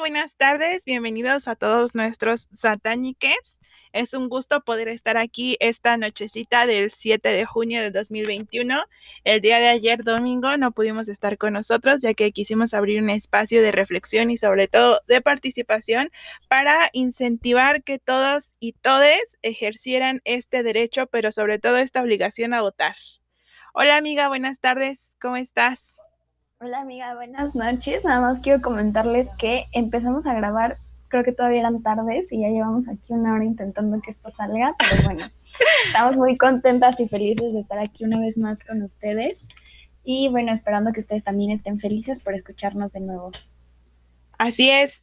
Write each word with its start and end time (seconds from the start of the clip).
buenas 0.00 0.36
tardes. 0.36 0.86
Bienvenidos 0.86 1.46
a 1.46 1.56
todos 1.56 1.94
nuestros 1.94 2.48
satániques. 2.54 3.58
Es 3.92 4.14
un 4.14 4.30
gusto 4.30 4.62
poder 4.62 4.88
estar 4.88 5.18
aquí 5.18 5.58
esta 5.60 5.98
nochecita 5.98 6.64
del 6.64 6.90
7 6.90 7.28
de 7.28 7.44
junio 7.44 7.82
de 7.82 7.90
2021. 7.90 8.82
El 9.24 9.40
día 9.42 9.58
de 9.58 9.68
ayer, 9.68 10.02
domingo, 10.02 10.56
no 10.56 10.72
pudimos 10.72 11.10
estar 11.10 11.36
con 11.36 11.52
nosotros 11.52 12.00
ya 12.00 12.14
que 12.14 12.32
quisimos 12.32 12.72
abrir 12.72 13.02
un 13.02 13.10
espacio 13.10 13.60
de 13.60 13.72
reflexión 13.72 14.30
y 14.30 14.38
sobre 14.38 14.68
todo 14.68 15.00
de 15.06 15.20
participación 15.20 16.10
para 16.48 16.88
incentivar 16.94 17.82
que 17.82 17.98
todos 17.98 18.54
y 18.58 18.72
todes 18.72 19.36
ejercieran 19.42 20.22
este 20.24 20.62
derecho, 20.62 21.08
pero 21.08 21.30
sobre 21.30 21.58
todo 21.58 21.76
esta 21.76 22.00
obligación 22.00 22.54
a 22.54 22.62
votar. 22.62 22.96
Hola 23.74 23.98
amiga, 23.98 24.28
buenas 24.28 24.60
tardes. 24.60 25.18
¿Cómo 25.20 25.36
estás? 25.36 26.00
Hola 26.62 26.82
amiga, 26.82 27.14
buenas 27.14 27.54
noches. 27.54 28.04
Nada 28.04 28.20
más 28.20 28.40
quiero 28.40 28.60
comentarles 28.60 29.28
que 29.38 29.64
empezamos 29.72 30.26
a 30.26 30.34
grabar, 30.34 30.76
creo 31.08 31.24
que 31.24 31.32
todavía 31.32 31.60
eran 31.60 31.82
tardes 31.82 32.30
y 32.32 32.42
ya 32.42 32.48
llevamos 32.48 32.86
aquí 32.86 33.14
una 33.14 33.32
hora 33.32 33.44
intentando 33.44 33.98
que 34.02 34.10
esto 34.10 34.30
salga, 34.30 34.76
pero 34.78 35.02
bueno, 35.04 35.30
estamos 35.86 36.18
muy 36.18 36.36
contentas 36.36 37.00
y 37.00 37.08
felices 37.08 37.54
de 37.54 37.60
estar 37.60 37.78
aquí 37.78 38.04
una 38.04 38.20
vez 38.20 38.36
más 38.36 38.62
con 38.62 38.82
ustedes 38.82 39.42
y 40.04 40.28
bueno, 40.28 40.52
esperando 40.52 40.92
que 40.92 41.00
ustedes 41.00 41.24
también 41.24 41.50
estén 41.50 41.80
felices 41.80 42.20
por 42.20 42.34
escucharnos 42.34 42.92
de 42.92 43.00
nuevo. 43.00 43.32
Así 44.36 44.68
es. 44.68 45.02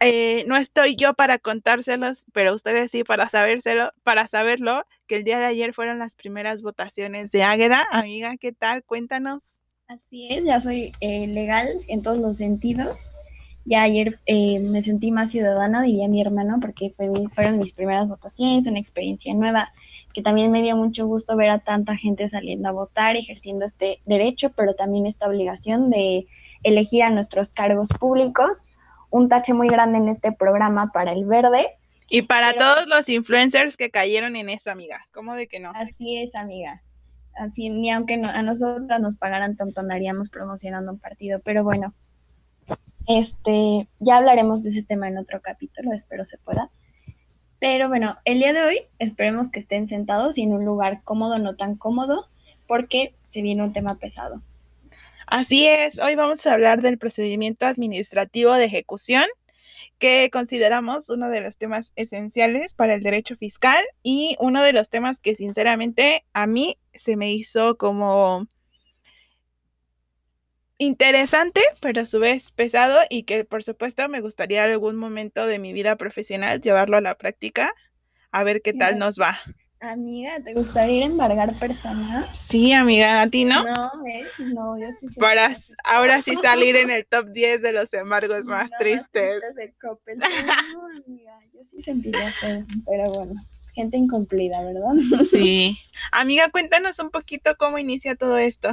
Eh, 0.00 0.44
no 0.46 0.58
estoy 0.58 0.94
yo 0.94 1.14
para 1.14 1.38
contárselos, 1.38 2.26
pero 2.34 2.54
ustedes 2.54 2.90
sí 2.90 3.02
para 3.02 3.30
sabérselo, 3.30 3.92
para 4.02 4.28
saberlo, 4.28 4.84
que 5.06 5.16
el 5.16 5.24
día 5.24 5.38
de 5.38 5.46
ayer 5.46 5.72
fueron 5.72 6.00
las 6.00 6.14
primeras 6.14 6.60
votaciones 6.60 7.30
de 7.30 7.44
Águeda. 7.44 7.88
Amiga, 7.90 8.36
¿qué 8.36 8.52
tal? 8.52 8.84
Cuéntanos. 8.84 9.62
Así 9.88 10.28
es, 10.30 10.44
ya 10.44 10.60
soy 10.60 10.92
eh, 11.00 11.26
legal 11.26 11.66
en 11.88 12.02
todos 12.02 12.18
los 12.18 12.36
sentidos. 12.36 13.12
Ya 13.64 13.82
ayer 13.82 14.18
eh, 14.26 14.60
me 14.60 14.82
sentí 14.82 15.12
más 15.12 15.30
ciudadana, 15.30 15.80
diría 15.80 16.08
mi 16.08 16.20
hermano, 16.20 16.58
porque 16.60 16.92
fue 16.94 17.08
fueron 17.34 17.58
mis 17.58 17.72
primeras 17.72 18.06
votaciones, 18.06 18.66
una 18.66 18.78
experiencia 18.78 19.32
nueva, 19.32 19.72
que 20.12 20.20
también 20.20 20.50
me 20.50 20.62
dio 20.62 20.76
mucho 20.76 21.06
gusto 21.06 21.38
ver 21.38 21.48
a 21.48 21.60
tanta 21.60 21.96
gente 21.96 22.28
saliendo 22.28 22.68
a 22.68 22.72
votar, 22.72 23.16
ejerciendo 23.16 23.64
este 23.64 24.02
derecho, 24.04 24.50
pero 24.50 24.74
también 24.74 25.06
esta 25.06 25.26
obligación 25.26 25.88
de 25.88 26.26
elegir 26.62 27.02
a 27.02 27.10
nuestros 27.10 27.48
cargos 27.48 27.88
públicos. 27.98 28.66
Un 29.08 29.30
tache 29.30 29.54
muy 29.54 29.68
grande 29.68 29.96
en 29.96 30.08
este 30.08 30.32
programa 30.32 30.90
para 30.92 31.12
el 31.12 31.24
verde. 31.24 31.66
Y 32.10 32.22
para 32.22 32.52
todos 32.52 32.86
los 32.88 33.08
influencers 33.08 33.78
que 33.78 33.90
cayeron 33.90 34.36
en 34.36 34.50
eso, 34.50 34.70
amiga. 34.70 35.06
¿Cómo 35.14 35.34
de 35.34 35.46
que 35.46 35.60
no? 35.60 35.72
Así 35.74 36.18
es, 36.18 36.34
amiga 36.34 36.82
así 37.38 37.70
ni 37.70 37.90
aunque 37.90 38.14
a 38.14 38.42
nosotras 38.42 39.00
nos 39.00 39.16
pagaran 39.16 39.56
tanto 39.56 39.80
andaríamos 39.80 40.28
promocionando 40.28 40.92
un 40.92 40.98
partido, 40.98 41.40
pero 41.44 41.64
bueno, 41.64 41.94
este, 43.06 43.88
ya 44.00 44.18
hablaremos 44.18 44.62
de 44.62 44.70
ese 44.70 44.82
tema 44.82 45.08
en 45.08 45.18
otro 45.18 45.40
capítulo, 45.40 45.92
espero 45.92 46.24
se 46.24 46.38
pueda. 46.38 46.70
Pero 47.58 47.88
bueno, 47.88 48.16
el 48.24 48.38
día 48.38 48.52
de 48.52 48.62
hoy 48.62 48.80
esperemos 48.98 49.50
que 49.50 49.58
estén 49.58 49.88
sentados 49.88 50.38
y 50.38 50.42
en 50.42 50.52
un 50.52 50.64
lugar 50.64 51.02
cómodo, 51.02 51.38
no 51.38 51.56
tan 51.56 51.74
cómodo, 51.74 52.28
porque 52.66 53.14
se 53.26 53.42
viene 53.42 53.64
un 53.64 53.72
tema 53.72 53.98
pesado. 53.98 54.42
Así 55.26 55.66
es, 55.66 55.98
hoy 55.98 56.14
vamos 56.14 56.46
a 56.46 56.52
hablar 56.52 56.82
del 56.82 56.98
procedimiento 56.98 57.66
administrativo 57.66 58.52
de 58.54 58.66
ejecución 58.66 59.26
que 59.98 60.30
consideramos 60.30 61.10
uno 61.10 61.28
de 61.28 61.40
los 61.40 61.58
temas 61.58 61.92
esenciales 61.96 62.74
para 62.74 62.94
el 62.94 63.02
derecho 63.02 63.36
fiscal 63.36 63.84
y 64.02 64.36
uno 64.40 64.62
de 64.62 64.72
los 64.72 64.90
temas 64.90 65.20
que 65.20 65.34
sinceramente 65.34 66.24
a 66.32 66.46
mí 66.46 66.78
se 66.92 67.16
me 67.16 67.32
hizo 67.32 67.76
como 67.76 68.46
interesante, 70.78 71.60
pero 71.80 72.02
a 72.02 72.06
su 72.06 72.20
vez 72.20 72.52
pesado 72.52 72.98
y 73.10 73.24
que 73.24 73.44
por 73.44 73.64
supuesto 73.64 74.08
me 74.08 74.20
gustaría 74.20 74.64
algún 74.64 74.96
momento 74.96 75.46
de 75.46 75.58
mi 75.58 75.72
vida 75.72 75.96
profesional 75.96 76.60
llevarlo 76.60 76.96
a 76.96 77.00
la 77.00 77.16
práctica 77.16 77.72
a 78.30 78.44
ver 78.44 78.62
qué 78.62 78.72
tal 78.72 78.98
nos 78.98 79.18
va. 79.18 79.40
Amiga, 79.80 80.40
¿te 80.40 80.54
gustaría 80.54 80.96
ir 80.96 81.02
a 81.04 81.06
embargar 81.06 81.56
personas? 81.60 82.26
Sí, 82.36 82.72
amiga, 82.72 83.22
¿a 83.22 83.30
ti 83.30 83.44
no? 83.44 83.62
No, 83.64 83.90
¿eh? 84.06 84.24
no, 84.38 84.76
yo 84.76 84.90
sí. 84.90 85.06
Para 85.20 85.54
ahora 85.84 86.20
sí 86.20 86.34
salir 86.42 86.74
en 86.74 86.90
el 86.90 87.06
top 87.06 87.28
10 87.32 87.62
de 87.62 87.72
los 87.72 87.94
embargos 87.94 88.46
más 88.46 88.70
tristes. 88.80 89.40
No, 90.16 90.86
amiga, 91.06 91.38
yo 91.54 91.60
sí 91.64 91.80
sentiría 91.80 92.32
feo, 92.32 92.64
pero 92.86 93.12
bueno, 93.12 93.34
gente 93.72 93.96
incumplida, 93.96 94.64
¿verdad? 94.64 94.94
Sí. 95.30 95.76
Amiga, 96.10 96.50
cuéntanos 96.50 96.98
un 96.98 97.10
poquito 97.10 97.54
cómo 97.56 97.78
inicia 97.78 98.16
todo 98.16 98.36
esto. 98.36 98.70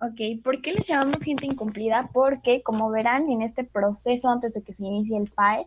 Ok, 0.00 0.42
¿por 0.44 0.62
qué 0.62 0.72
les 0.72 0.86
llamamos 0.86 1.22
gente 1.22 1.46
incumplida? 1.46 2.08
Porque, 2.12 2.62
como 2.62 2.90
verán, 2.90 3.28
en 3.28 3.42
este 3.42 3.64
proceso 3.64 4.30
antes 4.30 4.54
de 4.54 4.62
que 4.62 4.72
se 4.72 4.86
inicie 4.86 5.18
el 5.18 5.30
PAE, 5.30 5.66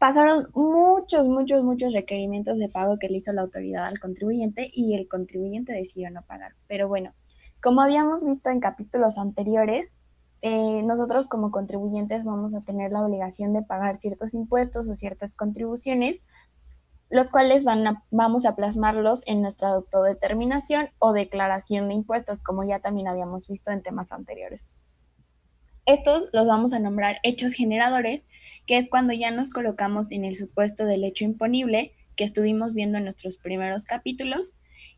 pasaron 0.00 0.48
muchos, 0.54 1.28
muchos, 1.28 1.62
muchos 1.62 1.92
requerimientos 1.92 2.58
de 2.58 2.70
pago 2.70 2.98
que 2.98 3.10
le 3.10 3.18
hizo 3.18 3.34
la 3.34 3.42
autoridad 3.42 3.84
al 3.84 4.00
contribuyente 4.00 4.70
y 4.72 4.94
el 4.94 5.06
contribuyente 5.06 5.74
decidió 5.74 6.10
no 6.10 6.22
pagar. 6.22 6.54
Pero 6.66 6.88
bueno, 6.88 7.12
como 7.62 7.82
habíamos 7.82 8.24
visto 8.24 8.48
en 8.48 8.60
capítulos 8.60 9.18
anteriores, 9.18 10.00
eh, 10.40 10.82
nosotros 10.84 11.28
como 11.28 11.50
contribuyentes 11.50 12.24
vamos 12.24 12.54
a 12.56 12.62
tener 12.62 12.92
la 12.92 13.04
obligación 13.04 13.52
de 13.52 13.62
pagar 13.62 13.98
ciertos 13.98 14.32
impuestos 14.32 14.88
o 14.88 14.94
ciertas 14.94 15.34
contribuciones, 15.34 16.22
los 17.10 17.30
cuales 17.30 17.66
vamos 18.10 18.46
a 18.46 18.56
plasmarlos 18.56 19.26
en 19.26 19.42
nuestra 19.42 19.68
autodeterminación 19.68 20.88
o 20.98 21.12
declaración 21.12 21.88
de 21.88 21.94
impuestos, 21.94 22.42
como 22.42 22.64
ya 22.64 22.78
también 22.78 23.06
habíamos 23.06 23.48
visto 23.48 23.70
en 23.70 23.82
temas 23.82 24.12
anteriores. 24.12 24.66
Estos 25.86 26.28
los 26.32 26.46
vamos 26.46 26.72
a 26.72 26.78
nombrar 26.78 27.18
hechos 27.22 27.52
generadores, 27.52 28.26
que 28.66 28.76
es 28.76 28.88
cuando 28.88 29.12
ya 29.12 29.30
nos 29.30 29.50
colocamos 29.50 30.12
en 30.12 30.24
el 30.24 30.34
supuesto 30.34 30.84
del 30.84 31.04
hecho 31.04 31.24
imponible 31.24 31.92
que 32.16 32.24
estuvimos 32.24 32.74
viendo 32.74 32.98
en 32.98 33.04
nuestros 33.04 33.38
primeros 33.38 33.84
capítulos. 33.86 34.54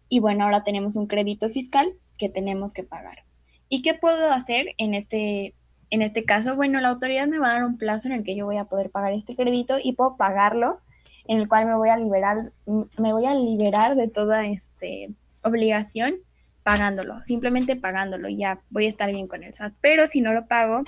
Y 0.09 0.19
bueno, 0.19 0.45
ahora 0.45 0.65
tenemos 0.65 0.97
un 0.97 1.07
crédito 1.07 1.49
fiscal 1.49 1.93
que 2.19 2.29
tenemos 2.29 2.73
que 2.73 2.83
pagar. 2.83 3.25
¿Y 3.69 3.83
qué 3.83 3.95
puedo 3.95 4.31
hacer 4.33 4.75
en 4.77 4.95
este, 4.95 5.55
en 5.91 6.03
este 6.03 6.25
caso? 6.25 6.57
Bueno, 6.57 6.81
la 6.81 6.89
autoridad 6.89 7.27
me 7.27 7.39
va 7.39 7.51
a 7.51 7.53
dar 7.55 7.65
un 7.65 7.79
plazo 7.79 8.09
en 8.09 8.15
el 8.15 8.25
que 8.25 8.37
yo 8.37 8.45
voy 8.45 8.57
a 8.59 8.67
poder 8.67 8.91
pagar 8.91 9.13
este 9.13 9.37
crédito 9.37 9.77
y 9.83 9.93
puedo 9.93 10.17
pagarlo, 10.17 10.81
en 11.27 11.39
el 11.39 11.49
cual 11.49 11.67
me 11.67 11.77
voy 11.77 11.89
a 11.89 11.97
liberar, 11.97 12.53
me 12.67 13.13
voy 13.13 13.27
a 13.27 13.35
liberar 13.35 13.95
de 13.95 14.09
toda 14.09 14.47
este, 14.47 15.11
obligación 15.43 16.17
pagándolo, 16.63 17.21
simplemente 17.21 17.77
pagándolo, 17.77 18.29
ya 18.29 18.61
voy 18.71 18.87
a 18.87 18.89
estar 18.89 19.11
bien 19.11 19.27
con 19.27 19.43
el 19.43 19.55
SAT. 19.55 19.75
Pero 19.81 20.07
si 20.07 20.21
no 20.21 20.33
lo 20.33 20.47
pago, 20.47 20.83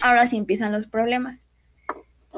ahora 0.00 0.26
sí 0.26 0.36
empiezan 0.36 0.72
los 0.72 0.86
problemas. 0.86 1.48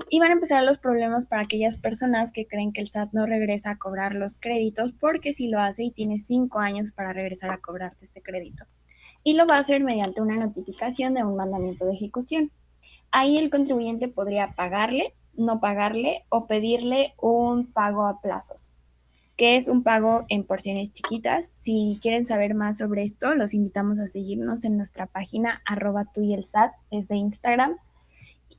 Y 0.09 0.21
van 0.21 0.31
a 0.31 0.35
empezar 0.35 0.63
los 0.65 0.79
problemas 0.79 1.27
para 1.27 1.43
aquellas 1.43 1.77
personas 1.77 2.33
que 2.33 2.47
creen 2.47 2.73
que 2.73 2.81
el 2.81 2.89
SAT 2.89 3.13
no 3.13 3.27
regresa 3.27 3.73
a 3.73 3.79
cobrar 3.79 4.15
los 4.15 4.39
créditos, 4.39 4.93
porque 4.93 5.33
si 5.33 5.49
lo 5.49 5.61
hace 5.61 5.85
y 5.85 5.91
tiene 5.91 6.19
cinco 6.19 6.59
años 6.61 6.93
para 6.93 7.13
regresar 7.13 7.51
a 7.51 7.59
cobrarte 7.59 8.05
este 8.05 8.23
crédito. 8.23 8.65
Y 9.23 9.35
lo 9.35 9.47
va 9.47 9.57
a 9.57 9.61
hacer 9.61 9.83
mediante 9.83 10.23
una 10.23 10.37
notificación 10.37 11.15
de 11.15 11.25
un 11.25 11.37
mandamiento 11.37 11.85
de 11.85 11.95
ejecución. 11.95 12.51
Ahí 13.11 13.37
el 13.37 13.51
contribuyente 13.51 14.09
podría 14.09 14.53
pagarle, 14.55 15.15
no 15.35 15.61
pagarle 15.61 16.25
o 16.29 16.47
pedirle 16.47 17.15
un 17.21 17.67
pago 17.67 18.07
a 18.07 18.21
plazos 18.21 18.73
que 19.41 19.57
es 19.57 19.69
un 19.69 19.83
pago 19.83 20.27
en 20.29 20.45
porciones 20.45 20.93
chiquitas. 20.93 21.51
Si 21.55 21.99
quieren 22.03 22.27
saber 22.27 22.53
más 22.53 22.77
sobre 22.77 23.05
esto, 23.05 23.35
los 23.35 23.55
invitamos 23.55 23.99
a 23.99 24.07
seguirnos 24.07 24.67
en 24.67 24.77
nuestra 24.77 25.07
página 25.07 25.63
arroba 25.65 26.05
tú 26.05 26.21
y 26.21 26.35
es 26.35 27.09
de 27.09 27.17
Instagram, 27.17 27.79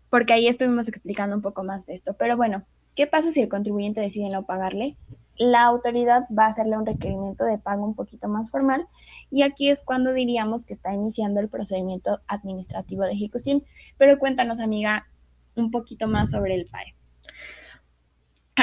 porque 0.10 0.34
ahí 0.34 0.48
estuvimos 0.48 0.88
explicando 0.88 1.36
un 1.36 1.44
poco 1.44 1.64
más 1.64 1.86
de 1.86 1.94
esto. 1.94 2.16
Pero 2.18 2.36
bueno, 2.36 2.64
¿qué 2.96 3.06
pasa 3.06 3.32
si 3.32 3.42
el 3.42 3.48
contribuyente 3.48 4.02
decide 4.02 4.32
no 4.32 4.48
pagarle? 4.48 4.98
La 5.38 5.66
autoridad 5.66 6.24
va 6.36 6.46
a 6.46 6.50
hacerle 6.50 6.80
un 6.80 6.88
requerimiento 6.88 7.46
de 7.46 7.60
pago 7.60 7.86
un 7.86 7.94
poquito 7.94 8.28
más 8.28 8.50
formal 8.50 8.88
y 9.30 9.44
aquí 9.44 9.70
es 9.70 9.84
cuando 9.84 10.14
diríamos 10.14 10.66
que 10.66 10.74
está 10.74 10.92
iniciando 10.96 11.42
el 11.42 11.48
procedimiento 11.48 12.22
administrativo 12.28 13.04
de 13.04 13.12
ejecución. 13.12 13.64
Pero 14.00 14.18
cuéntanos, 14.18 14.60
amiga, 14.60 15.06
un 15.56 15.70
poquito 15.70 16.08
más 16.08 16.32
sobre 16.32 16.56
el 16.56 16.66
PAE. 16.66 16.96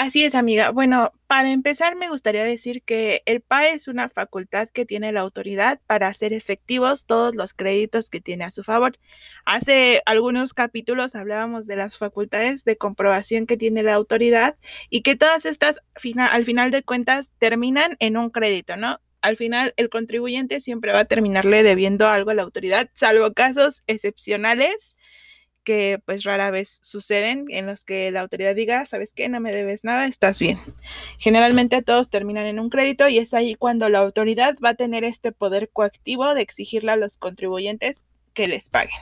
Así 0.00 0.23
es, 0.23 0.37
amiga. 0.37 0.71
Bueno, 0.71 1.12
para 1.27 1.50
empezar, 1.50 1.97
me 1.97 2.09
gustaría 2.09 2.45
decir 2.45 2.85
que 2.85 3.23
el 3.27 3.41
PAE 3.41 3.73
es 3.73 3.89
una 3.89 4.09
facultad 4.09 4.69
que 4.69 4.87
tiene 4.87 5.11
la 5.11 5.23
autoridad 5.23 5.81
para 5.89 6.06
hacer 6.06 6.33
efectivos 6.33 7.05
todos 7.05 7.35
los 7.35 7.53
créditos 7.53 8.09
que 8.09 8.21
tiene 8.21 8.45
a 8.45 8.53
su 8.53 8.62
favor. 8.62 8.97
Hace 9.45 10.00
algunos 10.06 10.55
capítulos 10.55 11.17
hablábamos 11.17 11.67
de 11.67 11.75
las 11.75 11.99
facultades 11.99 12.62
de 12.65 12.77
comprobación 12.77 13.45
que 13.45 13.56
tiene 13.56 13.83
la 13.83 13.95
autoridad 13.95 14.56
y 14.89 15.03
que 15.03 15.17
todas 15.17 15.45
estas, 15.47 15.81
al 16.31 16.45
final 16.45 16.71
de 16.71 16.85
cuentas, 16.85 17.33
terminan 17.41 17.97
en 17.99 18.17
un 18.17 18.31
crédito, 18.31 18.77
¿no? 18.77 19.00
Al 19.21 19.37
final, 19.37 19.75
el 19.77 19.89
contribuyente 19.91 20.61
siempre 20.61 20.93
va 20.93 21.00
a 21.00 21.05
terminarle 21.06 21.65
debiendo 21.65 22.06
algo 22.06 22.31
a 22.31 22.35
la 22.35 22.43
autoridad, 22.43 22.89
salvo 22.95 23.33
casos 23.35 23.83
excepcionales 23.89 24.95
que 25.64 26.00
pues 26.05 26.25
rara 26.25 26.50
vez 26.50 26.78
suceden 26.82 27.44
en 27.49 27.66
los 27.66 27.84
que 27.84 28.10
la 28.10 28.20
autoridad 28.20 28.55
diga, 28.55 28.87
sabes 28.87 29.12
qué, 29.14 29.28
no 29.28 29.40
me 29.40 29.52
debes 29.52 29.84
nada, 29.84 30.06
estás 30.06 30.38
bien. 30.38 30.58
Generalmente 31.19 31.82
todos 31.82 32.10
terminan 32.10 32.46
en 32.46 32.58
un 32.58 32.70
crédito 32.70 33.08
y 33.08 33.19
es 33.19 33.34
ahí 33.34 33.55
cuando 33.55 33.88
la 33.88 33.99
autoridad 33.99 34.56
va 34.64 34.70
a 34.70 34.75
tener 34.75 35.05
este 35.05 35.32
poder 35.32 35.69
coactivo 35.70 36.34
de 36.34 36.43
exigirle 36.43 36.93
a 36.93 36.96
los 36.96 37.19
contribuyentes 37.19 38.05
que 38.34 38.46
les 38.46 38.69
paguen. 38.70 38.99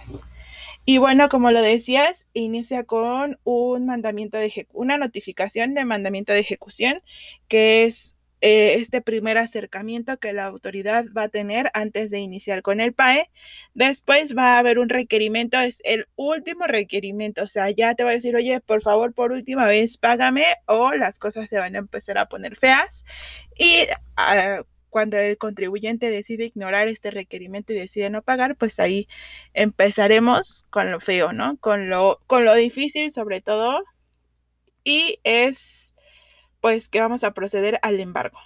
Y 0.88 0.98
bueno, 0.98 1.28
como 1.28 1.50
lo 1.50 1.62
decías, 1.62 2.26
inicia 2.32 2.84
con 2.84 3.38
un 3.42 3.86
mandamiento 3.86 4.38
de 4.38 4.68
una 4.72 4.98
notificación 4.98 5.74
de 5.74 5.84
mandamiento 5.84 6.32
de 6.32 6.38
ejecución, 6.38 7.02
que 7.48 7.84
es 7.84 8.15
eh, 8.40 8.74
este 8.74 9.00
primer 9.00 9.38
acercamiento 9.38 10.18
que 10.18 10.32
la 10.32 10.44
autoridad 10.44 11.06
va 11.16 11.24
a 11.24 11.28
tener 11.28 11.70
antes 11.74 12.10
de 12.10 12.18
iniciar 12.18 12.62
con 12.62 12.80
el 12.80 12.92
PAE. 12.92 13.30
Después 13.74 14.36
va 14.36 14.54
a 14.54 14.58
haber 14.58 14.78
un 14.78 14.88
requerimiento, 14.88 15.58
es 15.58 15.80
el 15.84 16.06
último 16.16 16.66
requerimiento, 16.66 17.44
o 17.44 17.46
sea, 17.48 17.70
ya 17.70 17.94
te 17.94 18.04
va 18.04 18.10
a 18.10 18.14
decir, 18.14 18.36
oye, 18.36 18.60
por 18.60 18.82
favor, 18.82 19.14
por 19.14 19.32
última 19.32 19.66
vez, 19.66 19.96
págame 19.96 20.44
o 20.66 20.92
las 20.92 21.18
cosas 21.18 21.48
se 21.48 21.58
van 21.58 21.76
a 21.76 21.78
empezar 21.78 22.18
a 22.18 22.26
poner 22.26 22.56
feas. 22.56 23.04
Y 23.58 23.86
ah, 24.16 24.62
cuando 24.90 25.18
el 25.18 25.38
contribuyente 25.38 26.10
decide 26.10 26.46
ignorar 26.46 26.88
este 26.88 27.10
requerimiento 27.10 27.72
y 27.72 27.78
decide 27.78 28.10
no 28.10 28.22
pagar, 28.22 28.56
pues 28.56 28.80
ahí 28.80 29.08
empezaremos 29.54 30.66
con 30.70 30.90
lo 30.90 31.00
feo, 31.00 31.32
¿no? 31.32 31.58
Con 31.58 31.90
lo, 31.90 32.20
con 32.26 32.44
lo 32.44 32.54
difícil 32.54 33.12
sobre 33.12 33.40
todo. 33.40 33.82
Y 34.84 35.18
es 35.24 35.92
pues 36.66 36.88
que 36.88 37.00
vamos 37.00 37.22
a 37.22 37.30
proceder 37.30 37.78
al 37.82 38.00
embargo. 38.00 38.40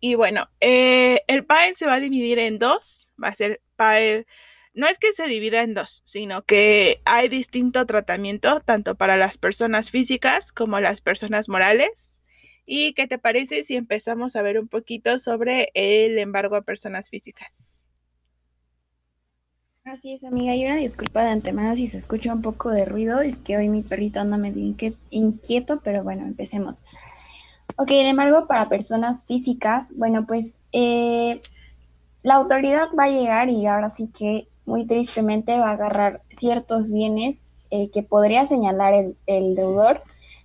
Y 0.00 0.14
bueno, 0.14 0.48
eh, 0.60 1.20
el 1.26 1.44
PAE 1.44 1.74
se 1.74 1.84
va 1.84 1.96
a 1.96 2.00
dividir 2.00 2.38
en 2.38 2.58
dos, 2.58 3.10
va 3.22 3.28
a 3.28 3.34
ser 3.34 3.60
PAE, 3.76 4.24
no 4.72 4.88
es 4.88 4.98
que 4.98 5.12
se 5.12 5.26
divida 5.26 5.62
en 5.62 5.74
dos, 5.74 6.00
sino 6.06 6.40
que 6.46 7.02
hay 7.04 7.28
distinto 7.28 7.84
tratamiento 7.84 8.60
tanto 8.60 8.94
para 8.94 9.18
las 9.18 9.36
personas 9.36 9.90
físicas 9.90 10.52
como 10.52 10.80
las 10.80 11.02
personas 11.02 11.50
morales. 11.50 12.18
¿Y 12.64 12.94
qué 12.94 13.06
te 13.06 13.18
parece 13.18 13.62
si 13.62 13.76
empezamos 13.76 14.34
a 14.34 14.40
ver 14.40 14.58
un 14.58 14.68
poquito 14.68 15.18
sobre 15.18 15.68
el 15.74 16.18
embargo 16.18 16.56
a 16.56 16.62
personas 16.62 17.10
físicas? 17.10 17.71
Así 19.84 20.12
es, 20.12 20.22
amiga. 20.22 20.54
Y 20.54 20.64
una 20.64 20.76
disculpa 20.76 21.24
de 21.24 21.30
antemano 21.30 21.74
si 21.74 21.88
se 21.88 21.98
escucha 21.98 22.32
un 22.32 22.40
poco 22.40 22.70
de 22.70 22.84
ruido. 22.84 23.20
Es 23.20 23.38
que 23.38 23.56
hoy 23.56 23.68
mi 23.68 23.82
perrito 23.82 24.20
anda 24.20 24.36
medio 24.36 24.74
inquieto, 25.10 25.80
pero 25.82 26.04
bueno, 26.04 26.22
empecemos. 26.24 26.84
Ok, 27.76 27.90
el 27.90 28.06
embargo 28.06 28.46
para 28.46 28.68
personas 28.68 29.24
físicas, 29.24 29.92
bueno, 29.96 30.24
pues 30.24 30.54
eh, 30.70 31.42
la 32.22 32.34
autoridad 32.34 32.90
va 32.96 33.04
a 33.04 33.10
llegar 33.10 33.50
y 33.50 33.66
ahora 33.66 33.88
sí 33.88 34.06
que 34.06 34.46
muy 34.66 34.86
tristemente 34.86 35.58
va 35.58 35.70
a 35.70 35.72
agarrar 35.72 36.22
ciertos 36.30 36.92
bienes 36.92 37.42
eh, 37.70 37.90
que 37.90 38.04
podría 38.04 38.46
señalar 38.46 38.94
el, 38.94 39.16
el, 39.26 39.56
deudor, 39.56 40.02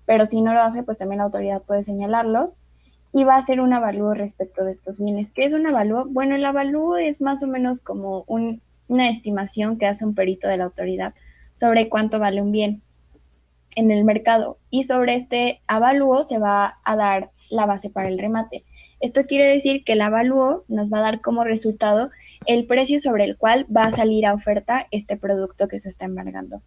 pero 0.07 0.25
si 0.25 0.42
no 0.42 0.54
lo 0.54 0.62
hace, 0.62 0.81
pues 0.81 0.98
también 0.98 1.19
la 1.19 1.25
autoridad 1.25 1.62
puede 1.62 1.84
señalarlos 1.84 2.57
y 3.12 3.24
va 3.24 3.36
a 3.36 3.39
hacer 3.39 3.62
un 3.62 3.74
avalúo 3.74 4.16
respecto 4.16 4.63
de 4.63 4.72
estos 4.72 4.98
bienes. 5.00 5.31
¿Qué 5.31 5.45
es 5.45 5.54
un 5.54 5.68
avalúo? 5.68 6.06
Bueno, 6.06 6.36
el 6.36 6.45
avalúo 6.45 6.98
es 6.98 7.22
más 7.22 7.44
o 7.44 7.48
menos 7.48 7.81
como 7.81 8.24
un, 8.28 8.62
una 8.88 9.10
estimación 9.10 9.78
que 9.78 9.86
hace 9.86 10.06
un 10.06 10.16
perito 10.16 10.48
de 10.48 10.57
la 10.57 10.66
autoridad 10.66 11.13
sobre 11.54 11.89
cuánto 11.89 12.19
vale 12.19 12.42
un 12.42 12.51
bien 12.51 12.81
en 13.75 13.92
el 13.92 14.04
mercado 14.04 14.57
y 14.69 14.84
sobre 14.84 15.13
este 15.13 15.62
avalúo 15.68 16.24
se 16.24 16.39
va 16.39 16.80
a 16.84 16.95
dar 16.95 17.31
la 17.50 17.66
base 17.66 17.89
para 17.89 18.07
el 18.07 18.18
remate. 18.18 18.63
Esto 19.00 19.22
quiere 19.25 19.45
decir 19.45 19.84
que 19.84 19.94
el 19.94 20.01
avalúo 20.01 20.66
nos 20.68 20.92
va 20.92 21.00
a 21.00 21.04
dar 21.04 21.22
como 21.22 21.44
resultado 21.44 22.10
el 22.48 22.66
precio 22.66 23.00
sobre 23.00 23.25
el 23.25 23.38
cual 23.38 23.68
va 23.75 23.84
a 23.84 23.92
salir 23.92 24.25
a 24.25 24.34
oferta 24.34 24.88
este 24.89 25.18
producto 25.18 25.68
que 25.68 25.80
se 25.80 25.89
está 25.89 26.06
embargando. 26.06 26.63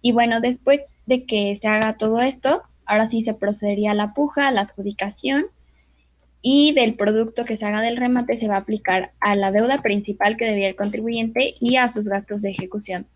Y 0.00 0.12
bueno, 0.12 0.40
después 0.40 0.84
de 1.06 1.26
que 1.26 1.56
se 1.56 1.66
haga 1.66 1.96
todo 1.96 2.20
esto, 2.20 2.62
ahora 2.84 3.06
sí 3.06 3.22
se 3.22 3.34
procedería 3.34 3.90
a 3.90 3.94
la 3.94 4.14
puja, 4.14 4.46
a 4.46 4.52
la 4.52 4.60
adjudicación 4.60 5.46
y 6.48 6.72
del 6.74 6.94
producto 6.94 7.44
que 7.44 7.56
se 7.56 7.66
haga 7.66 7.80
del 7.80 7.96
remate 7.96 8.36
se 8.36 8.46
va 8.46 8.54
a 8.54 8.58
aplicar 8.58 9.10
a 9.18 9.34
la 9.34 9.50
deuda 9.50 9.78
principal 9.78 10.36
que 10.36 10.44
debía 10.44 10.68
el 10.68 10.76
contribuyente 10.76 11.54
y 11.58 11.74
a 11.74 11.88
sus 11.88 12.08
gastos 12.08 12.40
de 12.42 12.50
ejecución. 12.50 13.08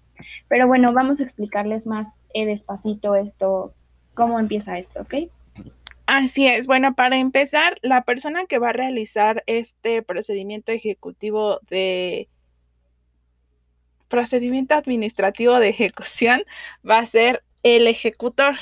Pero 0.48 0.66
bueno, 0.66 0.92
vamos 0.92 1.20
a 1.20 1.22
explicarles 1.22 1.86
más 1.86 2.26
eh, 2.34 2.44
despacito 2.44 3.14
esto, 3.14 3.72
cómo 4.14 4.40
empieza 4.40 4.78
esto, 4.78 5.02
¿ok? 5.02 5.14
Así 6.06 6.48
es. 6.48 6.66
Bueno, 6.66 6.96
para 6.96 7.18
empezar, 7.18 7.78
la 7.82 8.02
persona 8.02 8.46
que 8.46 8.58
va 8.58 8.70
a 8.70 8.72
realizar 8.72 9.44
este 9.46 10.02
procedimiento 10.02 10.72
ejecutivo 10.72 11.60
de 11.70 12.28
procedimiento 14.08 14.74
administrativo 14.74 15.60
de 15.60 15.68
ejecución 15.68 16.42
va 16.84 16.98
a 16.98 17.06
ser 17.06 17.44
el 17.62 17.86
ejecutor. 17.86 18.56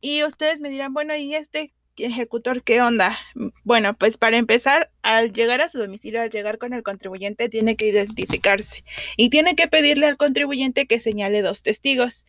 Y 0.00 0.24
ustedes 0.24 0.60
me 0.60 0.70
dirán, 0.70 0.92
bueno, 0.92 1.14
¿y 1.14 1.36
este 1.36 1.72
ejecutor, 2.04 2.62
¿qué 2.62 2.80
onda? 2.82 3.18
Bueno, 3.64 3.94
pues 3.94 4.16
para 4.16 4.36
empezar, 4.36 4.90
al 5.02 5.32
llegar 5.32 5.60
a 5.60 5.68
su 5.68 5.78
domicilio, 5.78 6.20
al 6.20 6.30
llegar 6.30 6.58
con 6.58 6.72
el 6.72 6.82
contribuyente, 6.82 7.48
tiene 7.48 7.76
que 7.76 7.86
identificarse 7.86 8.84
y 9.16 9.30
tiene 9.30 9.56
que 9.56 9.68
pedirle 9.68 10.06
al 10.06 10.16
contribuyente 10.16 10.86
que 10.86 11.00
señale 11.00 11.42
dos 11.42 11.62
testigos. 11.62 12.26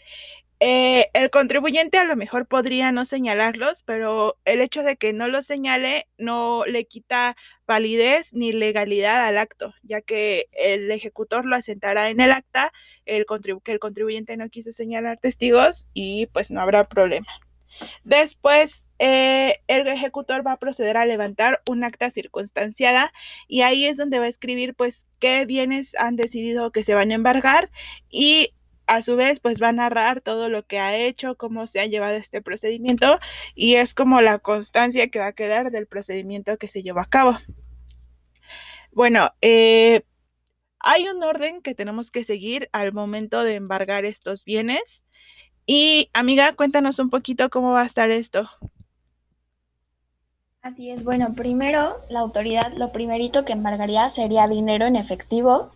Eh, 0.64 1.10
el 1.16 1.32
contribuyente 1.32 1.98
a 1.98 2.06
lo 2.06 2.16
mejor 2.16 2.46
podría 2.46 2.92
no 2.92 3.04
señalarlos, 3.04 3.82
pero 3.82 4.38
el 4.46 4.62
hecho 4.62 4.84
de 4.84 4.96
que 4.96 5.12
no 5.12 5.28
los 5.28 5.48
señale 5.48 6.08
no 6.20 6.66
le 6.66 6.86
quita 6.86 7.36
validez 7.66 8.32
ni 8.32 8.52
legalidad 8.52 9.26
al 9.26 9.40
acto, 9.40 9.74
ya 9.82 10.02
que 10.02 10.50
el 10.52 10.92
ejecutor 10.92 11.46
lo 11.46 11.56
asentará 11.56 12.12
en 12.12 12.20
el 12.20 12.32
acta, 12.32 12.72
el 13.08 13.26
que 13.64 13.72
el 13.72 13.80
contribuyente 13.80 14.38
no 14.38 14.50
quiso 14.50 14.72
señalar 14.72 15.18
testigos 15.18 15.88
y 15.96 16.28
pues 16.28 16.52
no 16.52 16.62
habrá 16.62 16.88
problema. 16.88 17.28
Después, 18.04 18.88
eh, 19.00 19.62
el 19.68 19.88
ejecutor 19.88 20.46
va 20.46 20.54
a 20.54 20.60
proceder 20.60 20.98
a 20.98 21.06
levantar 21.06 21.62
un 21.70 21.84
acta 21.84 22.12
circunstanciada 22.12 23.12
y 23.48 23.62
ahí 23.62 23.86
es 23.86 23.98
donde 23.98 24.20
va 24.20 24.26
a 24.26 24.30
escribir 24.30 24.76
pues 24.76 25.08
qué 25.20 25.46
bienes 25.46 25.96
han 25.96 26.16
decidido 26.16 26.72
que 26.72 26.84
se 26.84 26.94
van 26.94 27.12
a 27.12 27.16
embargar 27.16 27.72
y 28.10 28.54
a 28.88 29.02
su 29.02 29.16
vez 29.16 29.40
pues 29.40 29.62
va 29.62 29.70
a 29.70 29.74
narrar 29.74 30.22
todo 30.22 30.50
lo 30.50 30.66
que 30.66 30.78
ha 30.80 30.98
hecho, 30.98 31.36
cómo 31.36 31.66
se 31.66 31.80
ha 31.80 31.86
llevado 31.86 32.16
este 32.16 32.42
procedimiento 32.42 33.20
y 33.56 33.76
es 33.76 33.94
como 33.94 34.22
la 34.22 34.40
constancia 34.40 35.08
que 35.10 35.20
va 35.20 35.28
a 35.28 35.34
quedar 35.34 35.72
del 35.72 35.88
procedimiento 35.88 36.58
que 36.58 36.68
se 36.68 36.84
llevó 36.84 37.00
a 37.00 37.10
cabo. 37.10 37.38
Bueno, 38.92 39.32
eh, 39.42 40.04
hay 40.80 41.08
un 41.08 41.24
orden 41.24 41.62
que 41.62 41.76
tenemos 41.76 42.12
que 42.12 42.24
seguir 42.26 42.70
al 42.74 42.92
momento 42.92 43.44
de 43.44 43.56
embargar 43.56 44.04
estos 44.04 44.44
bienes. 44.44 45.06
Y 45.66 46.10
amiga, 46.14 46.54
cuéntanos 46.54 47.00
un 47.00 47.10
poquito 47.10 47.50
cómo 47.50 47.72
va 47.72 47.84
a 47.84 47.86
estar 47.86 48.12
esto. 48.12 48.50
Así 50.62 50.92
es, 50.92 51.04
bueno, 51.04 51.34
primero 51.34 51.96
la 52.10 52.20
autoridad, 52.20 52.72
lo 52.74 52.92
primerito 52.92 53.46
que 53.46 53.54
embargaría 53.54 54.08
sería 54.12 54.48
dinero 54.48 54.86
en 54.86 54.96
efectivo, 54.96 55.72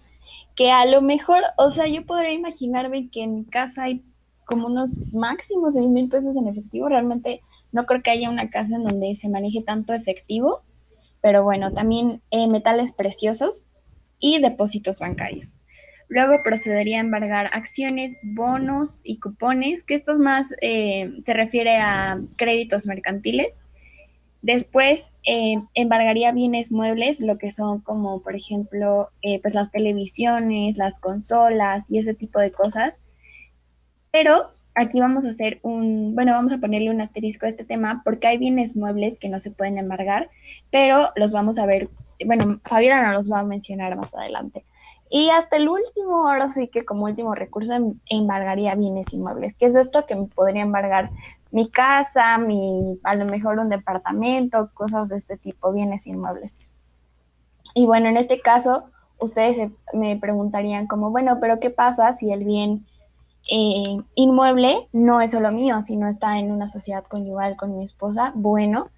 que 0.55 0.71
a 0.71 0.85
lo 0.85 1.01
mejor, 1.01 1.41
o 1.57 1.71
sea, 1.71 1.87
yo 1.87 2.05
podría 2.05 2.33
imaginarme 2.33 3.09
que 3.09 3.23
en 3.23 3.35
mi 3.35 3.45
casa 3.45 3.83
hay 3.83 4.03
como 4.45 4.67
unos 4.67 4.99
máximos 5.11 5.73
seis 5.73 5.89
mil 5.89 6.07
pesos 6.07 6.35
en 6.35 6.47
efectivo, 6.47 6.87
realmente 6.87 7.41
no 7.71 7.87
creo 7.87 8.03
que 8.03 8.11
haya 8.11 8.29
una 8.29 8.51
casa 8.51 8.75
en 8.75 8.83
donde 8.83 9.15
se 9.15 9.27
maneje 9.27 9.63
tanto 9.63 9.93
efectivo, 9.93 10.61
pero 11.19 11.43
bueno, 11.43 11.73
también 11.73 12.21
eh, 12.29 12.47
metales 12.47 12.91
preciosos 12.91 13.67
y 14.19 14.39
depósitos 14.39 14.99
bancarios. 14.99 15.57
Luego 16.15 16.41
procedería 16.41 16.99
a 16.99 17.01
embargar 17.01 17.49
acciones, 17.51 18.15
bonos 18.23 19.01
y 19.03 19.19
cupones, 19.19 19.83
que 19.83 19.95
esto 19.95 20.17
más 20.17 20.55
eh, 20.61 21.11
se 21.25 21.33
refiere 21.33 21.75
a 21.75 22.21
créditos 22.37 22.87
mercantiles. 22.87 23.65
Después 24.41 25.11
eh, 25.27 25.61
embargaría 25.73 26.31
bienes 26.31 26.71
muebles, 26.71 27.19
lo 27.19 27.37
que 27.37 27.51
son 27.51 27.81
como, 27.81 28.21
por 28.21 28.33
ejemplo, 28.33 29.09
eh, 29.23 29.41
pues 29.41 29.53
las 29.55 29.73
televisiones, 29.73 30.77
las 30.77 31.01
consolas 31.01 31.91
y 31.91 31.99
ese 31.99 32.13
tipo 32.13 32.39
de 32.39 32.53
cosas. 32.53 33.01
Pero 34.09 34.51
aquí 34.73 35.01
vamos 35.01 35.25
a 35.25 35.31
hacer 35.31 35.59
un, 35.63 36.15
bueno, 36.15 36.31
vamos 36.31 36.53
a 36.53 36.59
ponerle 36.59 36.91
un 36.91 37.01
asterisco 37.01 37.45
a 37.45 37.49
este 37.49 37.65
tema 37.65 38.03
porque 38.05 38.27
hay 38.27 38.37
bienes 38.37 38.77
muebles 38.77 39.19
que 39.19 39.27
no 39.27 39.41
se 39.41 39.51
pueden 39.51 39.77
embargar, 39.77 40.29
pero 40.71 41.09
los 41.17 41.33
vamos 41.33 41.59
a 41.59 41.65
ver, 41.65 41.89
bueno, 42.25 42.61
Fabiola 42.63 43.05
no 43.05 43.11
los 43.11 43.29
va 43.29 43.41
a 43.41 43.43
mencionar 43.43 43.97
más 43.97 44.15
adelante. 44.15 44.63
Y 45.09 45.29
hasta 45.29 45.57
el 45.57 45.69
último, 45.69 46.27
ahora 46.27 46.47
sí 46.47 46.67
que 46.67 46.83
como 46.83 47.05
último 47.05 47.35
recurso 47.35 47.73
em, 47.73 47.99
embargaría 48.09 48.75
bienes 48.75 49.13
inmuebles, 49.13 49.55
que 49.55 49.67
es 49.67 49.75
esto 49.75 50.05
que 50.05 50.15
me 50.15 50.27
podría 50.27 50.63
embargar 50.63 51.11
mi 51.51 51.69
casa, 51.69 52.37
mi, 52.37 52.99
a 53.03 53.15
lo 53.15 53.25
mejor 53.25 53.59
un 53.59 53.69
departamento, 53.69 54.71
cosas 54.73 55.07
de 55.09 55.17
este 55.17 55.37
tipo, 55.37 55.71
bienes 55.71 56.07
inmuebles. 56.07 56.57
Y 57.73 57.85
bueno, 57.85 58.07
en 58.07 58.17
este 58.17 58.41
caso, 58.41 58.89
ustedes 59.19 59.69
me 59.93 60.17
preguntarían 60.17 60.87
como, 60.87 61.11
bueno, 61.11 61.37
pero 61.39 61.59
¿qué 61.59 61.69
pasa 61.69 62.13
si 62.13 62.31
el 62.31 62.43
bien 62.43 62.85
eh, 63.49 63.97
inmueble 64.15 64.87
no 64.91 65.21
es 65.21 65.31
solo 65.31 65.51
mío, 65.51 65.81
sino 65.81 66.07
está 66.07 66.39
en 66.39 66.51
una 66.51 66.67
sociedad 66.67 67.03
conyugal 67.03 67.55
con 67.55 67.77
mi 67.77 67.83
esposa? 67.83 68.31
Bueno, 68.35 68.89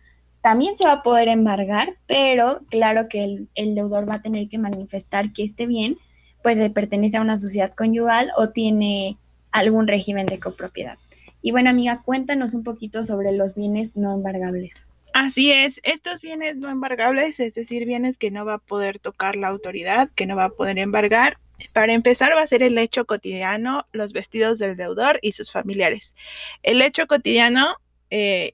también 0.47 0.77
se 0.77 0.85
va 0.85 0.93
a 0.93 1.03
poder 1.03 1.27
embargar, 1.27 1.89
pero 2.07 2.61
claro 2.69 3.09
que 3.09 3.49
el, 3.53 3.75
deudor 3.75 4.09
va 4.09 4.13
a 4.13 4.21
tener 4.21 4.47
que 4.47 4.57
manifestar 4.57 5.33
que 5.33 5.43
este 5.43 5.65
bien 5.65 5.97
pues 6.41 6.57
le 6.57 6.69
pertenece 6.69 7.17
a 7.17 7.21
una 7.21 7.35
sociedad 7.35 7.73
conyugal 7.73 8.31
o 8.37 8.51
tiene 8.51 9.17
algún 9.51 9.87
régimen 9.87 10.25
de 10.25 10.39
copropiedad. 10.39 10.97
Y 11.41 11.51
bueno, 11.51 11.69
amiga, 11.69 12.01
cuéntanos 12.01 12.53
un 12.53 12.63
poquito 12.63 13.03
sobre 13.03 13.33
los 13.33 13.55
bienes 13.55 13.97
no 13.97 14.13
embargables. 14.13 14.87
Así 15.13 15.51
es, 15.51 15.81
estos 15.83 16.21
bienes 16.21 16.55
no 16.55 16.69
embargables, 16.69 17.41
es 17.41 17.53
decir, 17.53 17.85
bienes 17.85 18.17
que 18.17 18.31
no 18.31 18.45
va 18.45 18.53
a 18.53 18.59
poder 18.59 18.99
tocar 18.99 19.35
la 19.35 19.49
autoridad, 19.49 20.09
que 20.15 20.27
no 20.27 20.37
va 20.37 20.45
a 20.45 20.49
poder 20.51 20.77
embargar, 20.79 21.39
Para 21.73 21.91
empezar 21.91 22.31
va 22.37 22.43
a 22.43 22.47
ser 22.47 22.63
el 22.63 22.77
hecho 22.77 23.03
cotidiano, 23.03 23.85
los 23.91 24.13
vestidos 24.13 24.59
del 24.59 24.77
deudor 24.77 25.19
y 25.21 25.33
sus 25.33 25.51
familiares. 25.51 26.15
El 26.63 26.81
hecho 26.81 27.05
cotidiano, 27.05 27.75
eh, 28.11 28.53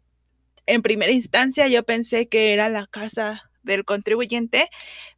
en 0.65 0.81
primera 0.81 1.11
instancia 1.11 1.67
yo 1.67 1.83
pensé 1.83 2.27
que 2.27 2.53
era 2.53 2.69
la 2.69 2.87
casa 2.87 3.49
del 3.63 3.85
contribuyente, 3.85 4.69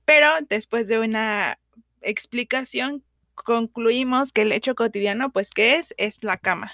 pero 0.06 0.30
después 0.50 0.88
de 0.88 1.00
una 1.00 1.60
explicación 2.02 3.04
concluimos 3.36 4.32
que 4.32 4.44
el 4.44 4.52
hecho 4.52 4.76
cotidiano, 4.76 5.32
pues, 5.32 5.50
¿qué 5.52 5.76
es? 5.76 5.94
Es 5.98 6.24
la 6.24 6.38
cama. 6.38 6.72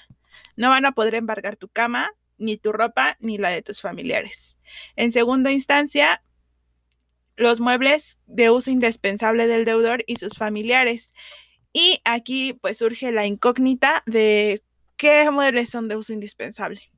No 0.56 0.70
van 0.70 0.86
a 0.86 0.92
poder 0.92 1.16
embargar 1.16 1.58
tu 1.58 1.68
cama, 1.70 2.12
ni 2.38 2.58
tu 2.58 2.72
ropa, 2.72 3.18
ni 3.20 3.38
la 3.38 3.50
de 3.50 3.62
tus 3.62 3.82
familiares. 3.82 4.58
En 4.96 5.12
segunda 5.12 5.52
instancia, 5.52 6.24
los 7.36 7.60
muebles 7.60 8.20
de 8.28 8.50
uso 8.52 8.72
indispensable 8.72 9.48
del 9.48 9.66
deudor 9.66 10.04
y 10.08 10.18
sus 10.18 10.38
familiares. 10.38 11.12
Y 11.74 12.02
aquí 12.04 12.54
pues 12.54 12.78
surge 12.78 13.12
la 13.12 13.26
incógnita 13.26 14.04
de 14.06 14.64
qué 14.98 15.30
muebles 15.32 15.70
son 15.70 15.88
de 15.88 15.96
uso 15.96 16.14
indispensable. 16.14 16.91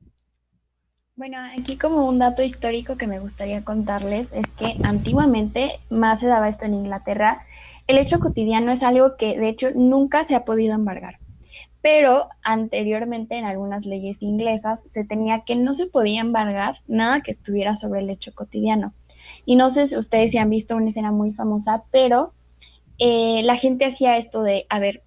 Bueno, 1.16 1.38
aquí 1.56 1.76
como 1.78 2.08
un 2.08 2.18
dato 2.18 2.42
histórico 2.42 2.96
que 2.96 3.06
me 3.06 3.20
gustaría 3.20 3.62
contarles 3.62 4.32
es 4.32 4.48
que 4.48 4.76
antiguamente, 4.82 5.78
más 5.88 6.18
se 6.18 6.26
daba 6.26 6.48
esto 6.48 6.64
en 6.64 6.74
Inglaterra, 6.74 7.46
el 7.86 7.98
hecho 7.98 8.18
cotidiano 8.18 8.72
es 8.72 8.82
algo 8.82 9.16
que 9.16 9.38
de 9.38 9.48
hecho 9.48 9.70
nunca 9.76 10.24
se 10.24 10.34
ha 10.34 10.44
podido 10.44 10.74
embargar. 10.74 11.20
Pero 11.82 12.30
anteriormente 12.42 13.36
en 13.36 13.44
algunas 13.44 13.86
leyes 13.86 14.22
inglesas 14.22 14.82
se 14.86 15.04
tenía 15.04 15.44
que 15.46 15.54
no 15.54 15.72
se 15.72 15.86
podía 15.86 16.20
embargar 16.20 16.80
nada 16.88 17.20
que 17.20 17.30
estuviera 17.30 17.76
sobre 17.76 18.00
el 18.00 18.10
hecho 18.10 18.34
cotidiano. 18.34 18.92
Y 19.46 19.54
no 19.54 19.70
sé 19.70 19.86
si 19.86 19.96
ustedes 19.96 20.32
se 20.32 20.40
han 20.40 20.50
visto 20.50 20.74
una 20.74 20.88
escena 20.88 21.12
muy 21.12 21.32
famosa, 21.32 21.84
pero 21.92 22.32
eh, 22.98 23.42
la 23.44 23.56
gente 23.56 23.84
hacía 23.84 24.16
esto 24.16 24.42
de, 24.42 24.66
a 24.68 24.80
ver, 24.80 25.03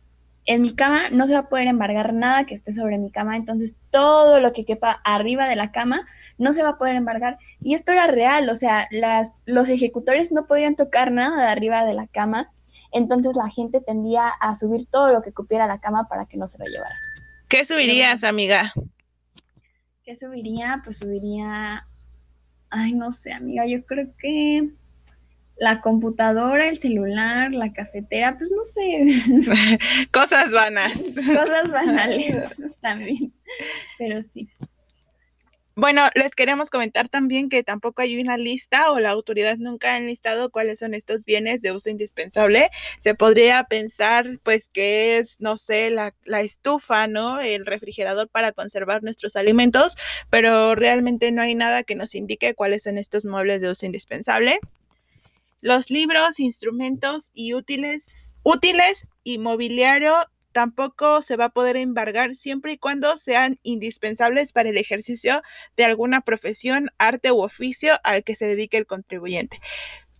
en 0.48 0.64
mi 0.64 0.74
cama 0.74 1.10
no 1.12 1.28
se 1.28 1.34
va 1.34 1.42
a 1.42 1.50
poder 1.50 1.68
embargar 1.68 2.14
nada 2.14 2.46
que 2.46 2.56
esté 2.56 2.74
sobre 2.74 2.98
mi 2.98 3.12
cama, 3.12 3.38
entonces 3.38 3.76
todo 3.92 4.40
lo 4.40 4.52
que 4.54 4.66
quepa 4.66 5.00
arriba 5.04 5.48
de 5.48 5.56
la 5.56 5.72
cama 5.72 6.08
no 6.40 6.54
se 6.54 6.64
va 6.64 6.70
a 6.70 6.78
poder 6.78 6.96
embargar. 6.96 7.38
Y 7.60 7.76
esto 7.76 7.92
era 7.92 8.08
real, 8.08 8.50
o 8.50 8.56
sea, 8.56 8.88
las, 8.90 9.44
los 9.46 9.70
ejecutores 9.70 10.32
no 10.32 10.48
podían 10.48 10.76
tocar 10.76 11.12
nada 11.12 11.46
de 11.46 11.52
arriba 11.52 11.86
de 11.86 11.94
la 11.94 12.08
cama 12.08 12.52
entonces 12.92 13.36
la 13.36 13.50
gente 13.50 13.82
tendía 13.82 14.30
a 14.30 14.56
subir 14.56 14.88
todo 14.90 15.12
lo 15.12 15.22
que 15.22 15.34
cupiera 15.34 15.68
la 15.68 15.80
cama 15.80 16.08
para 16.08 16.26
que 16.26 16.38
no 16.38 16.48
se 16.48 16.58
lo 16.58 16.66
llevara. 16.66 16.96
¿Qué 17.48 17.66
subirías, 17.66 18.24
amiga? 18.24 18.74
¿Qué 20.04 20.16
subiría? 20.16 20.82
Pues 20.84 20.98
subiría, 20.98 21.88
ay, 22.70 22.94
no 22.94 23.12
sé, 23.12 23.34
amiga, 23.34 23.66
yo 23.66 23.86
creo 23.86 24.08
que 24.18 24.70
la 25.60 25.82
computadora, 25.82 26.68
el 26.68 26.78
celular, 26.78 27.54
la 27.54 27.74
cafetera, 27.74 28.38
pues 28.38 28.52
no 28.52 28.64
sé. 28.64 29.80
Cosas 30.12 30.52
vanas. 30.52 31.16
Cosas 31.16 31.72
banales 31.72 32.56
también, 32.82 33.34
pero 33.98 34.22
sí. 34.22 34.50
Bueno, 35.80 36.10
les 36.16 36.34
queremos 36.34 36.72
comentar 36.72 37.08
también 37.08 37.50
que 37.50 37.62
tampoco 37.62 38.02
hay 38.02 38.20
una 38.20 38.36
lista 38.36 38.92
o 38.92 39.00
la 39.00 39.12
autoridad 39.12 39.58
nunca 39.58 39.94
ha 39.94 39.98
enlistado 39.98 40.50
cuáles 40.50 40.80
son 40.80 40.96
estos 40.96 41.24
bienes 41.24 41.62
de 41.62 41.72
uso 41.72 41.92
indispensable. 41.92 42.72
Se 42.98 43.14
podría 43.14 43.64
pensar, 43.66 44.40
pues, 44.42 44.70
que 44.74 45.20
es, 45.20 45.40
no 45.40 45.56
sé, 45.58 45.92
la, 45.92 46.16
la 46.26 46.42
estufa, 46.42 47.06
¿no? 47.06 47.40
El 47.40 47.68
refrigerador 47.68 48.28
para 48.28 48.54
conservar 48.54 49.04
nuestros 49.04 49.36
alimentos, 49.36 49.98
pero 50.32 50.74
realmente 50.74 51.32
no 51.32 51.44
hay 51.44 51.54
nada 51.54 51.84
que 51.84 51.94
nos 51.94 52.16
indique 52.16 52.56
cuáles 52.56 52.82
son 52.82 52.98
estos 52.98 53.24
muebles 53.24 53.62
de 53.62 53.70
uso 53.70 53.86
indispensable. 53.86 54.60
Los 55.62 55.90
libros, 55.90 56.40
instrumentos 56.40 57.32
y 57.34 57.54
útiles, 57.54 58.36
útiles 58.44 59.08
y 59.24 59.40
mobiliario 59.40 60.14
tampoco 60.52 61.22
se 61.22 61.36
va 61.36 61.46
a 61.46 61.50
poder 61.50 61.78
embargar 61.78 62.36
siempre 62.36 62.74
y 62.74 62.78
cuando 62.78 63.18
sean 63.18 63.60
indispensables 63.64 64.54
para 64.54 64.70
el 64.70 64.78
ejercicio 64.78 65.42
de 65.76 65.86
alguna 65.86 66.22
profesión, 66.22 66.90
arte 66.98 67.32
u 67.32 67.42
oficio 67.42 68.00
al 68.04 68.24
que 68.24 68.36
se 68.36 68.46
dedique 68.46 68.78
el 68.78 68.86
contribuyente. 68.86 69.60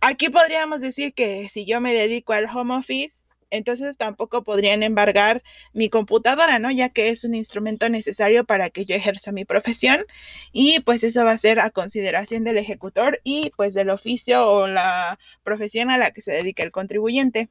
Aquí 0.00 0.28
podríamos 0.28 0.80
decir 0.80 1.14
que 1.14 1.48
si 1.48 1.66
yo 1.66 1.80
me 1.80 1.94
dedico 1.94 2.32
al 2.32 2.46
home 2.46 2.76
office, 2.76 3.27
entonces 3.50 3.96
tampoco 3.96 4.44
podrían 4.44 4.82
embargar 4.82 5.42
mi 5.72 5.88
computadora, 5.90 6.58
¿no? 6.58 6.70
Ya 6.70 6.90
que 6.90 7.10
es 7.10 7.24
un 7.24 7.34
instrumento 7.34 7.88
necesario 7.88 8.44
para 8.44 8.70
que 8.70 8.84
yo 8.84 8.94
ejerza 8.94 9.32
mi 9.32 9.44
profesión 9.44 10.04
y 10.52 10.80
pues 10.80 11.02
eso 11.02 11.24
va 11.24 11.32
a 11.32 11.38
ser 11.38 11.60
a 11.60 11.70
consideración 11.70 12.44
del 12.44 12.58
ejecutor 12.58 13.20
y 13.24 13.50
pues 13.56 13.74
del 13.74 13.90
oficio 13.90 14.48
o 14.48 14.66
la 14.66 15.18
profesión 15.42 15.90
a 15.90 15.98
la 15.98 16.10
que 16.12 16.22
se 16.22 16.32
dedica 16.32 16.62
el 16.62 16.72
contribuyente. 16.72 17.48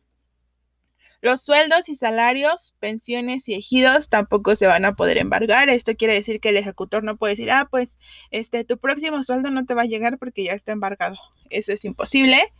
Los 1.19 1.41
sueldos 1.41 1.89
y 1.89 1.95
salarios, 1.95 2.75
pensiones 2.79 3.47
y 3.49 3.55
ejidos 3.55 4.07
tampoco 4.07 4.55
se 4.55 4.67
van 4.67 4.85
a 4.85 4.95
poder 4.95 5.17
embargar. 5.17 5.67
Esto 5.69 5.95
quiere 5.95 6.13
decir 6.13 6.39
que 6.39 6.49
el 6.49 6.57
ejecutor 6.57 7.03
no 7.03 7.17
puede 7.17 7.33
decir, 7.33 7.49
ah, 7.49 7.67
pues 7.71 7.97
este, 8.29 8.63
tu 8.63 8.77
próximo 8.77 9.23
sueldo 9.23 9.49
no 9.49 9.65
te 9.65 9.73
va 9.73 9.81
a 9.81 9.85
llegar 9.85 10.19
porque 10.19 10.43
ya 10.43 10.53
está 10.53 10.73
embargado. 10.73 11.17
Eso 11.49 11.73
es 11.73 11.85
imposible. 11.85 12.53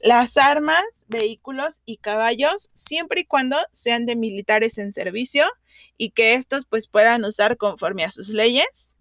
Las 0.00 0.36
armas, 0.36 1.06
vehículos 1.08 1.80
y 1.84 1.96
caballos, 1.96 2.70
siempre 2.72 3.22
y 3.22 3.24
cuando 3.24 3.56
sean 3.72 4.06
de 4.06 4.16
militares 4.16 4.78
en 4.78 4.92
servicio 4.92 5.44
y 5.96 6.10
que 6.10 6.34
estos 6.34 6.66
pues 6.66 6.88
puedan 6.88 7.24
usar 7.24 7.56
conforme 7.56 8.04
a 8.04 8.10
sus 8.10 8.28
leyes. 8.28 8.94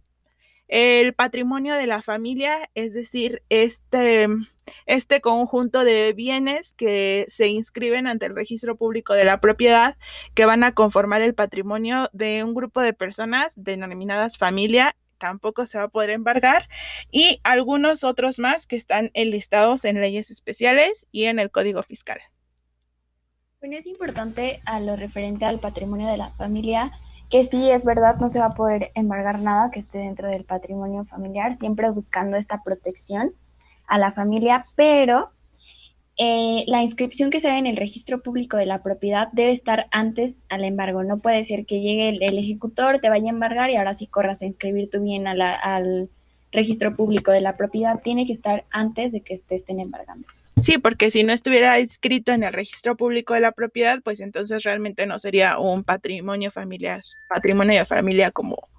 El 0.68 1.14
patrimonio 1.14 1.76
de 1.76 1.86
la 1.86 2.02
familia, 2.02 2.72
es 2.74 2.94
decir, 2.94 3.44
este, 3.50 4.28
este 4.88 5.22
conjunto 5.22 5.84
de 5.84 6.12
bienes 6.14 6.74
que 6.76 7.26
se 7.28 7.48
inscriben 7.48 8.08
ante 8.08 8.26
el 8.26 8.36
registro 8.36 8.76
público 8.76 9.14
de 9.14 9.26
la 9.26 9.40
propiedad, 9.40 9.96
que 10.34 10.46
van 10.46 10.64
a 10.64 10.74
conformar 10.74 11.22
el 11.22 11.36
patrimonio 11.36 12.10
de 12.14 12.44
un 12.44 12.56
grupo 12.56 12.82
de 12.82 12.94
personas 12.94 13.54
denominadas 13.56 14.40
familia, 14.40 14.96
tampoco 15.18 15.66
se 15.66 15.78
va 15.78 15.86
a 15.86 15.90
poder 15.90 16.10
embargar, 16.12 16.68
y 17.12 17.40
algunos 17.44 18.04
otros 18.04 18.40
más 18.40 18.68
que 18.68 18.76
están 18.76 19.12
enlistados 19.14 19.86
en 19.86 20.02
leyes 20.02 20.32
especiales 20.32 21.06
y 21.12 21.26
en 21.26 21.40
el 21.40 21.52
Código 21.52 21.84
Fiscal. 21.84 22.20
Bueno, 23.60 23.78
es 23.78 23.88
importante 23.88 24.62
a 24.66 24.80
lo 24.80 24.96
referente 24.96 25.46
al 25.46 25.60
patrimonio 25.60 26.08
de 26.08 26.18
la 26.18 26.30
familia 26.32 26.92
que 27.30 27.44
sí 27.44 27.70
es 27.70 27.86
verdad, 27.86 28.18
no 28.20 28.30
se 28.30 28.40
va 28.40 28.48
a 28.48 28.54
poder 28.54 28.92
embargar 28.94 29.40
nada 29.40 29.72
que 29.72 29.80
esté 29.80 30.00
dentro 30.00 30.30
del 30.30 30.46
patrimonio 30.46 31.06
familiar, 31.06 31.54
siempre 31.54 31.90
buscando 31.90 32.38
esta 32.38 32.62
protección 32.64 33.34
a 33.88 33.98
la 33.98 34.12
familia, 34.12 34.68
pero 34.76 35.32
eh, 36.18 36.64
la 36.68 36.82
inscripción 36.82 37.30
que 37.30 37.42
se 37.42 37.50
haga 37.50 37.60
en 37.60 37.68
el 37.68 37.78
registro 37.78 38.22
público 38.22 38.58
de 38.58 38.66
la 38.66 38.82
propiedad 38.82 39.28
debe 39.34 39.52
estar 39.52 39.88
antes 39.92 40.42
al 40.50 40.64
embargo. 40.64 41.04
No 41.04 41.20
puede 41.20 41.44
ser 41.44 41.66
que 41.66 41.82
llegue 41.82 42.10
el, 42.10 42.38
ejecutor, 42.38 43.00
te 43.00 43.10
vaya 43.10 43.28
a 43.28 43.34
embargar 43.34 43.70
y 43.70 43.76
ahora 43.76 43.94
sí 43.94 44.08
corras 44.08 44.42
a 44.42 44.46
inscribir 44.46 44.90
tu 44.90 45.02
bien 45.02 45.28
al 45.28 46.10
registro 46.52 46.94
público 46.94 47.32
de 47.32 47.42
la 47.42 47.54
propiedad. 47.54 48.00
Tiene 48.02 48.26
que 48.26 48.34
estar 48.34 48.64
antes 48.72 49.12
de 49.12 49.22
que 49.22 49.38
te 49.38 49.56
estén 49.56 49.80
embargando. 49.80 50.28
Sí, 50.62 50.78
porque 50.78 51.12
si 51.12 51.24
no 51.24 51.34
estuviera 51.34 51.80
inscrito 51.82 52.32
en 52.32 52.44
el 52.44 52.54
registro 52.54 52.96
público 52.96 53.34
de 53.34 53.42
la 53.42 53.52
propiedad, 53.52 54.02
pues 54.02 54.22
entonces 54.22 54.64
realmente 54.64 55.06
no 55.06 55.20
sería 55.20 55.60
un 55.60 55.84
patrimonio 55.84 56.50
familiar, 56.50 57.04
patrimonio 57.28 57.80
de 57.80 57.86
familia 57.86 58.32
como 58.32 58.70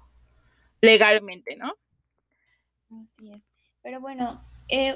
legalmente, 0.81 1.55
¿no? 1.55 1.73
Así 2.99 3.31
es. 3.31 3.47
Pero 3.83 4.01
bueno, 4.01 4.43
eh, 4.69 4.95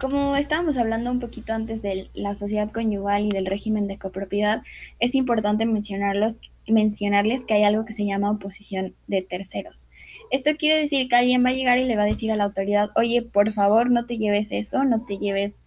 como 0.00 0.36
estábamos 0.36 0.78
hablando 0.78 1.10
un 1.10 1.20
poquito 1.20 1.52
antes 1.52 1.82
de 1.82 2.08
la 2.14 2.34
sociedad 2.34 2.70
conyugal 2.70 3.26
y 3.26 3.30
del 3.30 3.46
régimen 3.46 3.86
de 3.86 3.98
copropiedad, 3.98 4.62
es 4.98 5.14
importante 5.14 5.66
mencionarlos, 5.66 6.40
mencionarles 6.66 7.44
que 7.44 7.54
hay 7.54 7.64
algo 7.64 7.84
que 7.84 7.92
se 7.92 8.06
llama 8.06 8.30
oposición 8.30 8.94
de 9.06 9.22
terceros. 9.22 9.86
Esto 10.30 10.52
quiere 10.56 10.80
decir 10.80 11.08
que 11.08 11.16
alguien 11.16 11.44
va 11.44 11.50
a 11.50 11.54
llegar 11.54 11.78
y 11.78 11.84
le 11.84 11.96
va 11.96 12.02
a 12.02 12.06
decir 12.06 12.32
a 12.32 12.36
la 12.36 12.44
autoridad, 12.44 12.90
oye, 12.96 13.22
por 13.22 13.52
favor, 13.52 13.90
no 13.90 14.06
te 14.06 14.18
lleves 14.18 14.52
eso, 14.52 14.84
no 14.84 15.04
te 15.04 15.18
lleves 15.18 15.60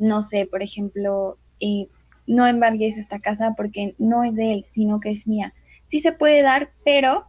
no 0.00 0.22
sé, 0.22 0.46
por 0.46 0.62
ejemplo, 0.62 1.38
no 2.26 2.46
embargues 2.46 2.96
esta 2.96 3.20
casa 3.20 3.54
porque 3.54 3.94
no 3.98 4.24
es 4.24 4.34
de 4.34 4.52
él, 4.54 4.66
sino 4.68 4.98
que 4.98 5.10
es 5.10 5.28
mía. 5.28 5.52
Sí 5.84 6.00
se 6.00 6.12
puede 6.12 6.40
dar, 6.42 6.70
pero 6.84 7.26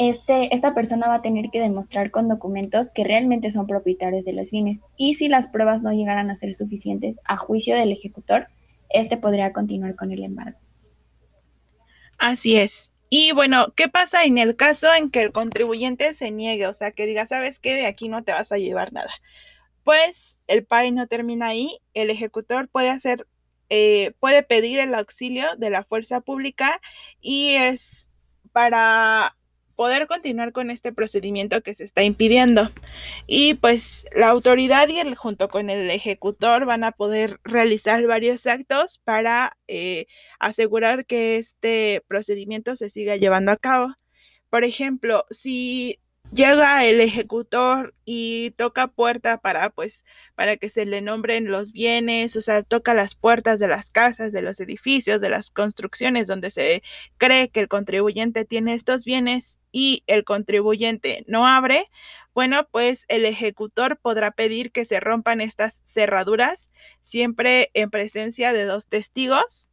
este, 0.00 0.54
esta 0.54 0.72
persona 0.72 1.08
va 1.08 1.16
a 1.16 1.22
tener 1.22 1.50
que 1.50 1.60
demostrar 1.60 2.10
con 2.10 2.26
documentos 2.26 2.90
que 2.90 3.04
realmente 3.04 3.50
son 3.50 3.66
propietarios 3.66 4.24
de 4.24 4.32
los 4.32 4.50
bienes. 4.50 4.80
Y 4.96 5.12
si 5.12 5.28
las 5.28 5.46
pruebas 5.46 5.82
no 5.82 5.92
llegaran 5.92 6.30
a 6.30 6.36
ser 6.36 6.54
suficientes 6.54 7.20
a 7.26 7.36
juicio 7.36 7.76
del 7.76 7.92
ejecutor, 7.92 8.46
este 8.88 9.18
podría 9.18 9.52
continuar 9.52 9.96
con 9.96 10.10
el 10.10 10.24
embargo. 10.24 10.58
Así 12.16 12.56
es. 12.56 12.94
Y 13.10 13.32
bueno, 13.32 13.74
¿qué 13.76 13.88
pasa 13.88 14.24
en 14.24 14.38
el 14.38 14.56
caso 14.56 14.90
en 14.94 15.10
que 15.10 15.20
el 15.20 15.32
contribuyente 15.32 16.14
se 16.14 16.30
niegue? 16.30 16.66
O 16.66 16.72
sea, 16.72 16.92
que 16.92 17.04
diga, 17.04 17.26
¿sabes 17.26 17.58
qué? 17.58 17.74
De 17.74 17.84
aquí 17.84 18.08
no 18.08 18.24
te 18.24 18.32
vas 18.32 18.52
a 18.52 18.56
llevar 18.56 18.94
nada. 18.94 19.12
Pues 19.84 20.40
el 20.46 20.64
PAE 20.64 20.92
no 20.92 21.08
termina 21.08 21.48
ahí, 21.48 21.78
el 21.92 22.08
ejecutor 22.08 22.68
puede 22.68 22.88
hacer, 22.88 23.26
eh, 23.68 24.14
puede 24.18 24.42
pedir 24.44 24.78
el 24.78 24.94
auxilio 24.94 25.44
de 25.58 25.68
la 25.68 25.84
fuerza 25.84 26.22
pública 26.22 26.80
y 27.20 27.50
es 27.50 28.10
para 28.52 29.36
poder 29.80 30.06
continuar 30.06 30.52
con 30.52 30.70
este 30.70 30.92
procedimiento 30.92 31.62
que 31.62 31.74
se 31.74 31.84
está 31.84 32.02
impidiendo. 32.02 32.70
Y 33.26 33.54
pues 33.54 34.04
la 34.14 34.28
autoridad 34.28 34.86
y 34.90 34.98
el, 34.98 35.14
junto 35.14 35.48
con 35.48 35.70
el 35.70 35.88
ejecutor 35.88 36.66
van 36.66 36.84
a 36.84 36.92
poder 36.92 37.40
realizar 37.44 38.06
varios 38.06 38.46
actos 38.46 39.00
para 39.04 39.56
eh, 39.68 40.04
asegurar 40.38 41.06
que 41.06 41.38
este 41.38 42.04
procedimiento 42.08 42.76
se 42.76 42.90
siga 42.90 43.16
llevando 43.16 43.52
a 43.52 43.56
cabo. 43.56 43.94
Por 44.50 44.64
ejemplo, 44.64 45.24
si 45.30 45.98
llega 46.32 46.84
el 46.84 47.00
ejecutor 47.00 47.94
y 48.04 48.52
toca 48.52 48.86
puerta 48.88 49.38
para 49.38 49.70
pues 49.70 50.04
para 50.34 50.56
que 50.56 50.68
se 50.68 50.86
le 50.86 51.00
nombren 51.00 51.50
los 51.50 51.72
bienes, 51.72 52.36
o 52.36 52.42
sea, 52.42 52.62
toca 52.62 52.94
las 52.94 53.14
puertas 53.14 53.58
de 53.58 53.68
las 53.68 53.90
casas, 53.90 54.32
de 54.32 54.42
los 54.42 54.60
edificios, 54.60 55.20
de 55.20 55.28
las 55.28 55.50
construcciones 55.50 56.26
donde 56.26 56.50
se 56.50 56.82
cree 57.18 57.50
que 57.50 57.60
el 57.60 57.68
contribuyente 57.68 58.44
tiene 58.44 58.74
estos 58.74 59.04
bienes 59.04 59.58
y 59.72 60.04
el 60.06 60.24
contribuyente 60.24 61.24
no 61.26 61.46
abre, 61.46 61.88
bueno, 62.34 62.66
pues 62.70 63.04
el 63.08 63.24
ejecutor 63.26 63.98
podrá 63.98 64.30
pedir 64.30 64.72
que 64.72 64.84
se 64.84 65.00
rompan 65.00 65.40
estas 65.40 65.82
cerraduras 65.84 66.70
siempre 67.00 67.70
en 67.74 67.90
presencia 67.90 68.52
de 68.52 68.64
dos 68.64 68.88
testigos 68.88 69.69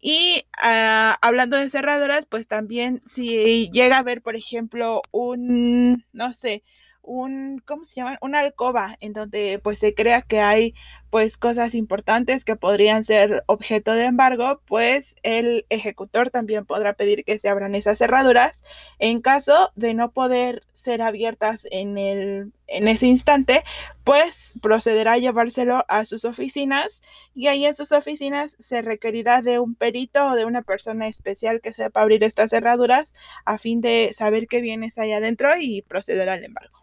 y 0.00 0.44
ah, 0.58 1.18
hablando 1.22 1.56
de 1.56 1.68
cerraduras, 1.70 2.26
pues 2.26 2.48
también 2.48 3.02
si 3.06 3.70
llega 3.70 3.98
a 3.98 4.02
ver, 4.02 4.22
por 4.22 4.36
ejemplo, 4.36 5.02
un, 5.12 6.04
no 6.12 6.32
sé, 6.32 6.62
un, 7.02 7.62
¿cómo 7.66 7.84
se 7.84 7.96
llama? 7.96 8.18
Una 8.20 8.40
alcoba 8.40 8.96
en 9.00 9.12
donde 9.12 9.60
pues 9.62 9.78
se 9.78 9.94
crea 9.94 10.22
que 10.22 10.40
hay 10.40 10.74
pues 11.10 11.36
cosas 11.36 11.74
importantes 11.74 12.44
que 12.44 12.56
podrían 12.56 13.04
ser 13.04 13.42
objeto 13.46 13.92
de 13.92 14.04
embargo, 14.04 14.60
pues 14.66 15.16
el 15.24 15.66
ejecutor 15.68 16.30
también 16.30 16.64
podrá 16.66 16.92
pedir 16.94 17.24
que 17.24 17.38
se 17.38 17.48
abran 17.48 17.74
esas 17.74 17.98
cerraduras. 17.98 18.62
En 19.00 19.20
caso 19.20 19.72
de 19.74 19.94
no 19.94 20.12
poder 20.12 20.62
ser 20.72 21.02
abiertas 21.02 21.66
en, 21.72 21.98
el, 21.98 22.52
en 22.68 22.88
ese 22.88 23.06
instante, 23.08 23.64
pues 24.04 24.54
procederá 24.62 25.14
a 25.14 25.18
llevárselo 25.18 25.84
a 25.88 26.04
sus 26.04 26.24
oficinas 26.24 27.00
y 27.34 27.48
ahí 27.48 27.66
en 27.66 27.74
sus 27.74 27.92
oficinas 27.92 28.56
se 28.60 28.82
requerirá 28.82 29.42
de 29.42 29.58
un 29.58 29.74
perito 29.74 30.26
o 30.28 30.34
de 30.36 30.44
una 30.44 30.62
persona 30.62 31.08
especial 31.08 31.60
que 31.60 31.72
sepa 31.72 32.02
abrir 32.02 32.22
estas 32.24 32.50
cerraduras 32.50 33.14
a 33.44 33.58
fin 33.58 33.80
de 33.80 34.10
saber 34.14 34.46
qué 34.46 34.60
bienes 34.60 34.98
hay 34.98 35.12
adentro 35.12 35.50
y 35.58 35.82
proceder 35.82 36.28
al 36.28 36.44
embargo. 36.44 36.79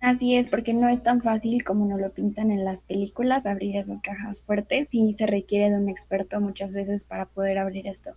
Así 0.00 0.36
es, 0.36 0.48
porque 0.48 0.74
no 0.74 0.88
es 0.88 1.02
tan 1.02 1.20
fácil 1.22 1.64
como 1.64 1.84
nos 1.84 2.00
lo 2.00 2.12
pintan 2.12 2.52
en 2.52 2.64
las 2.64 2.82
películas 2.82 3.46
abrir 3.46 3.76
esas 3.76 4.00
cajas 4.00 4.42
fuertes 4.42 4.90
y 4.92 5.12
se 5.12 5.26
requiere 5.26 5.70
de 5.70 5.76
un 5.76 5.88
experto 5.88 6.40
muchas 6.40 6.74
veces 6.74 7.04
para 7.04 7.26
poder 7.26 7.58
abrir 7.58 7.88
esto. 7.88 8.12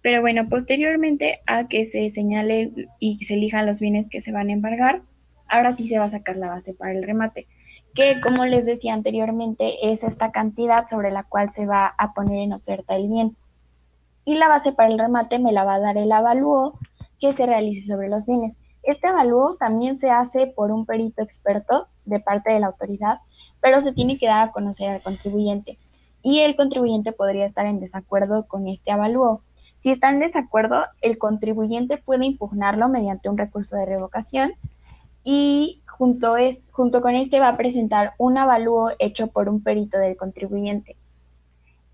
Pero 0.00 0.20
bueno, 0.20 0.48
posteriormente 0.48 1.40
a 1.46 1.66
que 1.66 1.84
se 1.84 2.08
señale 2.10 2.72
y 3.00 3.18
se 3.24 3.34
elijan 3.34 3.66
los 3.66 3.80
bienes 3.80 4.06
que 4.08 4.20
se 4.20 4.30
van 4.30 4.48
a 4.48 4.52
embargar, 4.52 5.02
ahora 5.48 5.72
sí 5.72 5.88
se 5.88 5.98
va 5.98 6.04
a 6.04 6.08
sacar 6.08 6.36
la 6.36 6.48
base 6.48 6.72
para 6.72 6.92
el 6.92 7.02
remate, 7.02 7.48
que 7.94 8.20
como 8.20 8.44
les 8.44 8.64
decía 8.64 8.94
anteriormente 8.94 9.90
es 9.90 10.04
esta 10.04 10.30
cantidad 10.30 10.86
sobre 10.88 11.10
la 11.10 11.24
cual 11.24 11.50
se 11.50 11.66
va 11.66 11.94
a 11.98 12.12
poner 12.12 12.38
en 12.38 12.52
oferta 12.52 12.94
el 12.94 13.08
bien. 13.08 13.36
Y 14.24 14.36
la 14.36 14.46
base 14.46 14.72
para 14.72 14.90
el 14.90 14.98
remate 14.98 15.40
me 15.40 15.52
la 15.52 15.64
va 15.64 15.74
a 15.74 15.80
dar 15.80 15.96
el 15.96 16.12
avalúo 16.12 16.78
que 17.18 17.32
se 17.32 17.46
realice 17.46 17.88
sobre 17.88 18.08
los 18.08 18.26
bienes. 18.26 18.60
Este 18.88 19.06
avalúo 19.06 19.56
también 19.56 19.98
se 19.98 20.08
hace 20.08 20.46
por 20.46 20.70
un 20.70 20.86
perito 20.86 21.20
experto 21.20 21.88
de 22.06 22.20
parte 22.20 22.54
de 22.54 22.58
la 22.58 22.68
autoridad, 22.68 23.18
pero 23.60 23.82
se 23.82 23.92
tiene 23.92 24.16
que 24.16 24.28
dar 24.28 24.48
a 24.48 24.50
conocer 24.50 24.88
al 24.88 25.02
contribuyente 25.02 25.78
y 26.22 26.38
el 26.38 26.56
contribuyente 26.56 27.12
podría 27.12 27.44
estar 27.44 27.66
en 27.66 27.80
desacuerdo 27.80 28.48
con 28.48 28.66
este 28.66 28.90
avalúo. 28.90 29.42
Si 29.78 29.90
está 29.90 30.08
en 30.08 30.20
desacuerdo, 30.20 30.86
el 31.02 31.18
contribuyente 31.18 31.98
puede 31.98 32.24
impugnarlo 32.24 32.88
mediante 32.88 33.28
un 33.28 33.36
recurso 33.36 33.76
de 33.76 33.84
revocación 33.84 34.52
y 35.22 35.82
junto, 35.86 36.38
es, 36.38 36.62
junto 36.70 37.02
con 37.02 37.14
este 37.14 37.40
va 37.40 37.48
a 37.48 37.56
presentar 37.58 38.14
un 38.16 38.38
avalúo 38.38 38.88
hecho 39.00 39.26
por 39.26 39.50
un 39.50 39.62
perito 39.62 39.98
del 39.98 40.16
contribuyente. 40.16 40.96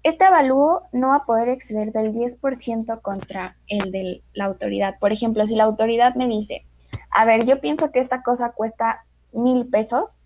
Este 0.04 0.26
avalúo 0.26 0.82
no 0.92 1.08
va 1.08 1.16
a 1.16 1.24
poder 1.24 1.48
exceder 1.48 1.90
del 1.90 2.12
10% 2.12 3.02
contra 3.02 3.56
el 3.66 3.90
de 3.90 4.22
la 4.32 4.44
autoridad. 4.44 4.96
Por 5.00 5.10
ejemplo, 5.10 5.44
si 5.44 5.56
la 5.56 5.64
autoridad 5.64 6.14
me 6.14 6.28
dice, 6.28 6.64
a 7.14 7.24
ver, 7.24 7.46
yo 7.46 7.60
pienso 7.60 7.92
que 7.92 8.00
esta 8.00 8.22
cosa 8.22 8.52
cuesta 8.52 9.06
mil 9.32 9.66
pesos 9.66 10.18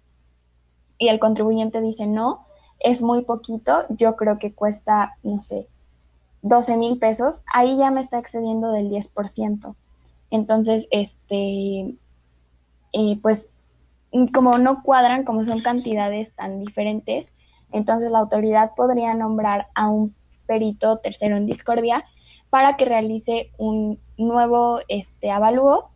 y 0.96 1.08
el 1.08 1.18
contribuyente 1.18 1.82
dice, 1.82 2.06
no, 2.06 2.46
es 2.80 3.02
muy 3.02 3.22
poquito, 3.22 3.82
yo 3.90 4.16
creo 4.16 4.38
que 4.38 4.54
cuesta, 4.54 5.16
no 5.22 5.38
sé, 5.38 5.68
12 6.42 6.76
mil 6.78 6.98
pesos, 6.98 7.44
ahí 7.52 7.76
ya 7.76 7.90
me 7.90 8.00
está 8.00 8.18
excediendo 8.18 8.72
del 8.72 8.90
10%. 8.90 9.74
Entonces, 10.30 10.88
este, 10.90 11.94
eh, 12.92 13.18
pues 13.20 13.50
como 14.32 14.56
no 14.56 14.82
cuadran, 14.82 15.24
como 15.24 15.44
son 15.44 15.60
cantidades 15.60 16.32
tan 16.32 16.58
diferentes, 16.60 17.28
entonces 17.70 18.10
la 18.10 18.20
autoridad 18.20 18.72
podría 18.74 19.12
nombrar 19.12 19.68
a 19.74 19.88
un 19.88 20.14
perito 20.46 20.96
tercero 20.98 21.36
en 21.36 21.44
discordia 21.44 22.06
para 22.48 22.78
que 22.78 22.86
realice 22.86 23.50
un 23.58 24.00
nuevo 24.16 24.80
este, 24.88 25.30
avalúo 25.30 25.90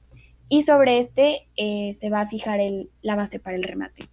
y 0.53 0.65
sobre 0.65 0.99
este 0.99 1.49
eh, 1.57 1.95
se 1.95 2.11
va 2.11 2.21
a 2.21 2.27
fijar 2.27 2.61
la 3.01 3.17
base 3.17 3.41
para 3.41 3.57
el 3.57 3.63
remate. 3.63 4.05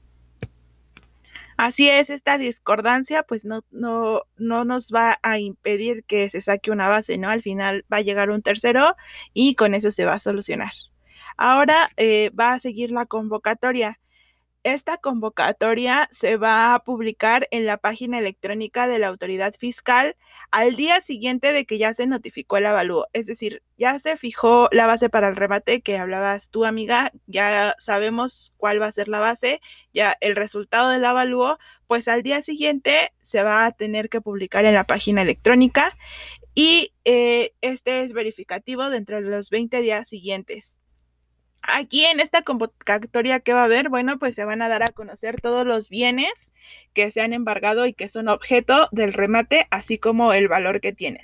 Así 1.57 1.89
es, 1.89 2.09
esta 2.09 2.37
discordancia 2.37 3.23
pues 3.23 3.43
no, 3.43 3.65
no, 3.71 4.21
no 4.37 4.63
nos 4.63 4.89
va 4.89 5.19
a 5.21 5.37
impedir 5.37 6.05
que 6.05 6.29
se 6.29 6.39
saque 6.41 6.71
una 6.71 6.87
base, 6.87 7.17
¿no? 7.17 7.29
Al 7.29 7.41
final 7.41 7.83
va 7.91 7.97
a 7.97 8.03
llegar 8.03 8.29
un 8.29 8.41
tercero 8.41 8.95
y 9.33 9.55
con 9.55 9.73
eso 9.73 9.91
se 9.91 10.05
va 10.05 10.13
a 10.13 10.19
solucionar. 10.19 10.71
Ahora 11.35 11.89
eh, 11.97 12.29
va 12.29 12.53
a 12.53 12.59
seguir 12.61 12.91
la 12.91 13.05
convocatoria. 13.05 13.99
Esta 14.63 14.97
convocatoria 14.97 16.09
se 16.11 16.35
va 16.35 16.73
a 16.73 16.83
publicar 16.83 17.47
en 17.51 17.65
la 17.65 17.77
página 17.77 18.19
electrónica 18.19 18.87
de 18.89 18.99
la 18.99 19.07
autoridad 19.07 19.53
fiscal 19.57 20.17
al 20.51 20.75
día 20.75 20.99
siguiente 20.99 21.53
de 21.53 21.65
que 21.65 21.77
ya 21.77 21.93
se 21.93 22.07
notificó 22.07 22.57
el 22.57 22.65
avalúo. 22.65 23.07
Es 23.13 23.25
decir, 23.25 23.63
ya 23.77 23.97
se 23.99 24.17
fijó 24.17 24.67
la 24.73 24.85
base 24.85 25.09
para 25.09 25.29
el 25.29 25.37
remate 25.37 25.79
que 25.79 25.97
hablabas 25.97 26.49
tú, 26.49 26.65
amiga, 26.65 27.13
ya 27.25 27.73
sabemos 27.79 28.53
cuál 28.57 28.81
va 28.81 28.87
a 28.87 28.91
ser 28.91 29.07
la 29.07 29.19
base, 29.19 29.61
ya 29.93 30.17
el 30.19 30.35
resultado 30.35 30.89
del 30.89 31.05
avalúo, 31.05 31.57
pues 31.87 32.09
al 32.09 32.21
día 32.21 32.41
siguiente 32.41 33.13
se 33.21 33.43
va 33.43 33.65
a 33.65 33.71
tener 33.71 34.09
que 34.09 34.19
publicar 34.19 34.65
en 34.65 34.73
la 34.73 34.83
página 34.83 35.21
electrónica 35.21 35.95
y 36.53 36.93
eh, 37.05 37.53
este 37.61 38.01
es 38.01 38.11
verificativo 38.11 38.89
dentro 38.89 39.21
de 39.21 39.29
los 39.29 39.49
20 39.49 39.81
días 39.81 40.09
siguientes. 40.09 40.78
Aquí 41.61 42.05
en 42.05 42.19
esta 42.19 42.41
convocatoria 42.41 43.41
que 43.41 43.53
va 43.53 43.61
a 43.61 43.65
haber, 43.65 43.89
bueno, 43.89 44.17
pues 44.17 44.35
se 44.35 44.45
van 44.45 44.61
a 44.61 44.69
dar 44.69 44.83
a 44.83 44.87
conocer 44.87 45.41
todos 45.41 45.65
los 45.65 45.89
bienes 45.89 46.51
que 46.93 47.11
se 47.11 47.21
han 47.21 47.33
embargado 47.33 47.85
y 47.85 47.93
que 47.93 48.07
son 48.07 48.29
objeto 48.29 48.87
del 48.91 49.13
remate, 49.13 49.67
así 49.69 49.97
como 49.97 50.33
el 50.33 50.47
valor 50.47 50.81
que 50.81 50.93
tienen. 50.93 51.23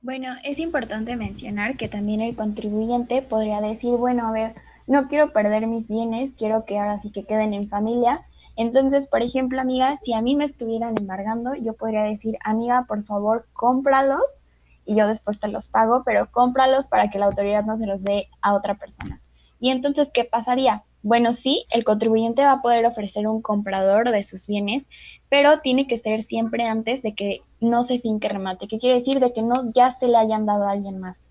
Bueno, 0.00 0.34
es 0.44 0.58
importante 0.58 1.16
mencionar 1.16 1.76
que 1.76 1.88
también 1.88 2.20
el 2.20 2.36
contribuyente 2.36 3.22
podría 3.22 3.60
decir, 3.62 3.92
bueno, 3.92 4.26
a 4.26 4.32
ver, 4.32 4.54
no 4.86 5.08
quiero 5.08 5.32
perder 5.32 5.66
mis 5.66 5.88
bienes, 5.88 6.34
quiero 6.34 6.66
que 6.66 6.78
ahora 6.78 6.98
sí 6.98 7.10
que 7.10 7.24
queden 7.24 7.54
en 7.54 7.68
familia. 7.68 8.26
Entonces, 8.56 9.06
por 9.06 9.22
ejemplo, 9.22 9.60
amiga, 9.60 9.96
si 9.96 10.12
a 10.12 10.20
mí 10.20 10.36
me 10.36 10.44
estuvieran 10.44 10.94
embargando, 10.98 11.54
yo 11.54 11.74
podría 11.74 12.02
decir, 12.02 12.36
amiga, 12.44 12.84
por 12.86 13.02
favor, 13.04 13.46
cómpralos 13.54 14.22
y 14.84 14.96
yo 14.96 15.06
después 15.06 15.40
te 15.40 15.48
los 15.48 15.68
pago, 15.68 16.02
pero 16.04 16.30
cómpralos 16.30 16.88
para 16.88 17.10
que 17.10 17.18
la 17.18 17.26
autoridad 17.26 17.64
no 17.64 17.76
se 17.76 17.86
los 17.86 18.02
dé 18.02 18.28
a 18.40 18.54
otra 18.54 18.76
persona. 18.76 19.20
Y 19.58 19.70
entonces, 19.70 20.10
¿qué 20.12 20.24
pasaría? 20.24 20.84
Bueno, 21.02 21.32
sí, 21.32 21.66
el 21.70 21.84
contribuyente 21.84 22.42
va 22.42 22.52
a 22.52 22.62
poder 22.62 22.86
ofrecer 22.86 23.26
un 23.26 23.42
comprador 23.42 24.10
de 24.10 24.22
sus 24.22 24.46
bienes, 24.46 24.88
pero 25.28 25.60
tiene 25.60 25.86
que 25.86 25.98
ser 25.98 26.22
siempre 26.22 26.66
antes 26.66 27.02
de 27.02 27.14
que 27.14 27.42
no 27.60 27.84
se 27.84 27.98
finque 27.98 28.28
remate. 28.28 28.68
¿Qué 28.68 28.78
quiere 28.78 28.98
decir? 28.98 29.20
De 29.20 29.32
que 29.32 29.42
no 29.42 29.70
ya 29.72 29.90
se 29.90 30.08
le 30.08 30.16
hayan 30.16 30.46
dado 30.46 30.66
a 30.66 30.70
alguien 30.72 30.98
más. 30.98 31.28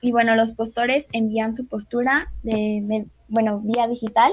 Y 0.00 0.12
bueno, 0.12 0.36
los 0.36 0.52
postores 0.52 1.06
envían 1.12 1.54
su 1.56 1.66
postura 1.66 2.32
de, 2.42 3.06
bueno, 3.26 3.60
vía 3.60 3.88
digital 3.88 4.32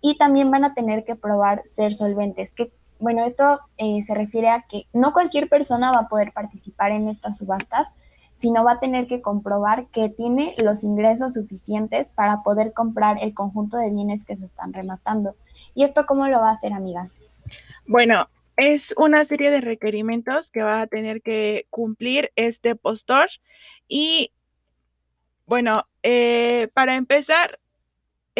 y 0.00 0.18
también 0.18 0.50
van 0.50 0.64
a 0.64 0.74
tener 0.74 1.04
que 1.04 1.16
probar 1.16 1.62
ser 1.64 1.94
solventes. 1.94 2.52
¿Qué 2.52 2.70
bueno, 2.98 3.24
esto 3.24 3.60
eh, 3.76 4.02
se 4.02 4.14
refiere 4.14 4.48
a 4.48 4.62
que 4.62 4.86
no 4.92 5.12
cualquier 5.12 5.48
persona 5.48 5.92
va 5.92 6.00
a 6.00 6.08
poder 6.08 6.32
participar 6.32 6.92
en 6.92 7.08
estas 7.08 7.38
subastas, 7.38 7.92
sino 8.36 8.64
va 8.64 8.72
a 8.72 8.80
tener 8.80 9.06
que 9.06 9.20
comprobar 9.20 9.88
que 9.88 10.08
tiene 10.08 10.54
los 10.58 10.84
ingresos 10.84 11.34
suficientes 11.34 12.10
para 12.10 12.42
poder 12.42 12.72
comprar 12.72 13.18
el 13.20 13.34
conjunto 13.34 13.76
de 13.76 13.90
bienes 13.90 14.24
que 14.24 14.36
se 14.36 14.44
están 14.44 14.72
rematando. 14.72 15.34
¿Y 15.74 15.82
esto 15.82 16.06
cómo 16.06 16.28
lo 16.28 16.38
va 16.38 16.50
a 16.50 16.52
hacer, 16.52 16.72
amiga? 16.72 17.10
Bueno, 17.86 18.28
es 18.56 18.94
una 18.96 19.24
serie 19.24 19.50
de 19.50 19.60
requerimientos 19.60 20.50
que 20.50 20.62
va 20.62 20.80
a 20.80 20.86
tener 20.86 21.22
que 21.22 21.66
cumplir 21.70 22.32
este 22.36 22.76
postor 22.76 23.28
y, 23.88 24.32
bueno, 25.46 25.86
eh, 26.02 26.68
para 26.74 26.94
empezar, 26.94 27.58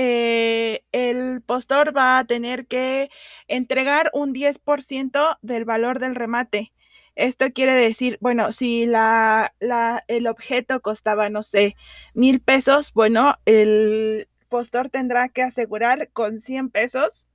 eh, 0.01 0.85
el 0.93 1.43
postor 1.43 1.97
va 1.97 2.21
a 2.21 2.25
tener 2.25 2.69
que 2.69 3.11
entregar 3.49 4.11
un 4.13 4.33
10% 4.33 5.39
del 5.43 5.65
valor 5.65 5.99
del 5.99 6.15
remate. 6.15 6.73
Esto 7.17 7.47
quiere 7.53 7.73
decir, 7.75 8.17
bueno, 8.21 8.53
si 8.53 8.87
la, 8.87 9.53
el 10.07 10.29
objeto 10.29 10.81
costaba, 10.83 11.31
no 11.31 11.43
sé, 11.43 11.75
mil 12.15 12.41
pesos, 12.41 12.93
bueno, 12.93 13.39
el 13.45 14.29
postor 14.49 14.89
tendrá 14.89 15.31
que 15.31 15.43
asegurar 15.43 16.11
con 16.13 16.39
100 16.39 16.71
pesos 16.71 17.27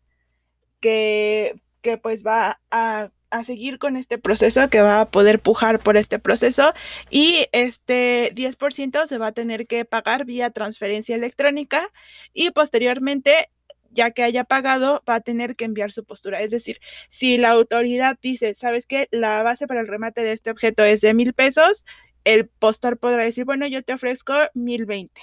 que, 0.79 1.61
que 1.81 1.97
pues 1.97 2.25
va 2.25 2.61
a 2.71 3.11
a 3.33 3.43
seguir 3.43 3.79
con 3.79 3.97
este 3.97 4.17
proceso, 4.17 4.69
que 4.69 4.81
va 4.81 5.01
a 5.01 5.09
poder 5.09 5.39
pujar 5.39 5.79
por 5.79 5.97
este 5.97 6.19
proceso 6.19 6.73
y 7.09 7.47
este 7.51 8.31
10% 8.35 9.07
se 9.07 9.17
va 9.17 9.27
a 9.27 9.31
tener 9.31 9.65
que 9.67 9.85
pagar 9.85 10.25
vía 10.25 10.51
transferencia 10.51 11.15
electrónica 11.15 11.89
y 12.33 12.51
posteriormente 12.51 13.49
ya 13.89 14.11
que 14.11 14.23
haya 14.23 14.43
pagado, 14.43 15.03
va 15.07 15.15
a 15.15 15.21
tener 15.21 15.55
que 15.55 15.65
enviar 15.65 15.91
su 15.91 16.03
postura. 16.03 16.41
Es 16.41 16.51
decir, 16.51 16.79
si 17.09 17.37
la 17.37 17.51
autoridad 17.51 18.17
dice, 18.21 18.55
¿sabes 18.55 18.87
qué? 18.87 19.07
La 19.11 19.43
base 19.43 19.67
para 19.67 19.81
el 19.81 19.87
remate 19.87 20.23
de 20.23 20.33
este 20.33 20.49
objeto 20.49 20.83
es 20.83 21.01
de 21.01 21.13
mil 21.13 21.33
pesos, 21.33 21.85
el 22.23 22.47
postor 22.47 22.97
podrá 22.97 23.23
decir, 23.23 23.45
bueno, 23.45 23.67
yo 23.67 23.83
te 23.83 23.93
ofrezco 23.93 24.33
mil 24.53 24.85
veinte, 24.85 25.21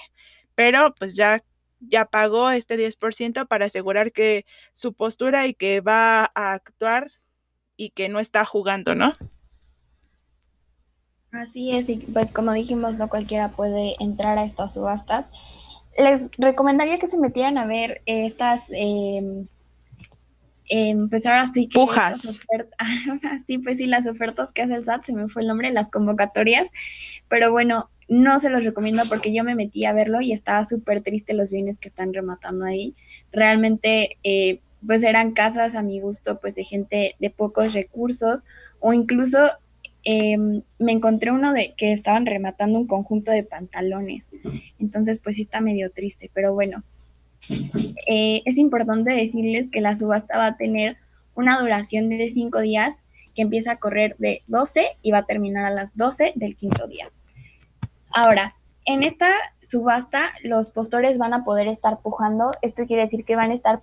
pero 0.55 0.93
pues 0.95 1.15
ya 1.15 1.43
ya 1.81 2.05
pagó 2.05 2.51
este 2.51 2.77
10% 2.77 3.47
para 3.47 3.65
asegurar 3.65 4.11
que 4.11 4.45
su 4.73 4.93
postura 4.93 5.47
y 5.47 5.53
que 5.55 5.81
va 5.81 6.31
a 6.35 6.53
actuar 6.53 7.11
y 7.81 7.89
que 7.89 8.09
no 8.09 8.19
está 8.19 8.45
jugando, 8.45 8.93
¿no? 8.93 9.13
Así 11.31 11.75
es, 11.75 11.89
y 11.89 11.97
pues 11.97 12.31
como 12.31 12.51
dijimos, 12.51 12.99
no 12.99 13.09
cualquiera 13.09 13.49
puede 13.49 13.95
entrar 13.99 14.37
a 14.37 14.43
estas 14.43 14.75
subastas. 14.75 15.31
Les 15.97 16.29
recomendaría 16.37 16.99
que 16.99 17.07
se 17.07 17.17
metieran 17.17 17.57
a 17.57 17.65
ver 17.65 18.03
estas, 18.05 18.61
eh, 18.69 19.45
pues 21.09 21.25
ahora 21.25 21.47
sí 21.47 21.67
que... 21.67 21.79
Pujas. 21.79 22.21
sí, 23.47 23.57
pues 23.57 23.77
sí, 23.79 23.87
las 23.87 24.05
ofertas 24.05 24.51
que 24.51 24.61
hace 24.61 24.75
el 24.75 24.85
SAT, 24.85 25.05
se 25.05 25.13
me 25.13 25.27
fue 25.27 25.41
el 25.41 25.47
nombre, 25.47 25.71
las 25.71 25.89
convocatorias, 25.89 26.69
pero 27.29 27.51
bueno, 27.51 27.89
no 28.09 28.39
se 28.39 28.51
los 28.51 28.63
recomiendo 28.63 29.01
porque 29.09 29.33
yo 29.33 29.43
me 29.43 29.55
metí 29.55 29.85
a 29.85 29.93
verlo 29.93 30.21
y 30.21 30.33
estaba 30.33 30.65
súper 30.65 31.01
triste 31.01 31.33
los 31.33 31.51
bienes 31.51 31.79
que 31.79 31.87
están 31.87 32.13
rematando 32.13 32.63
ahí. 32.65 32.93
Realmente... 33.31 34.19
Eh, 34.23 34.61
pues 34.85 35.03
eran 35.03 35.31
casas 35.33 35.75
a 35.75 35.81
mi 35.81 35.99
gusto, 35.99 36.39
pues 36.39 36.55
de 36.55 36.63
gente 36.63 37.15
de 37.19 37.29
pocos 37.29 37.73
recursos, 37.73 38.43
o 38.79 38.93
incluso 38.93 39.37
em, 40.03 40.63
me 40.79 40.91
encontré 40.91 41.31
uno 41.31 41.53
de 41.53 41.73
que 41.77 41.91
estaban 41.91 42.25
rematando 42.25 42.79
un 42.79 42.87
conjunto 42.87 43.31
de 43.31 43.43
pantalones. 43.43 44.31
Entonces, 44.79 45.19
pues 45.19 45.35
sí 45.35 45.43
está 45.43 45.61
medio 45.61 45.91
triste, 45.91 46.31
pero 46.33 46.53
bueno. 46.53 46.83
Eh, 48.07 48.43
es 48.45 48.57
importante 48.57 49.13
decirles 49.13 49.67
que 49.71 49.81
la 49.81 49.97
subasta 49.97 50.37
va 50.37 50.45
a 50.47 50.57
tener 50.57 50.97
una 51.33 51.59
duración 51.59 52.09
de 52.09 52.29
cinco 52.29 52.59
días 52.59 53.01
que 53.33 53.41
empieza 53.41 53.73
a 53.73 53.79
correr 53.79 54.15
de 54.17 54.43
12 54.47 54.85
y 55.01 55.11
va 55.11 55.19
a 55.19 55.25
terminar 55.25 55.65
a 55.65 55.71
las 55.71 55.95
12 55.95 56.33
del 56.35 56.55
quinto 56.55 56.87
día. 56.87 57.05
Ahora, 58.13 58.55
en 58.85 59.03
esta 59.03 59.31
subasta 59.61 60.31
los 60.43 60.71
postores 60.71 61.17
van 61.17 61.33
a 61.33 61.43
poder 61.43 61.67
estar 61.67 62.01
pujando. 62.01 62.51
Esto 62.61 62.85
quiere 62.85 63.03
decir 63.03 63.23
que 63.25 63.35
van 63.35 63.51
a 63.51 63.53
estar 63.53 63.81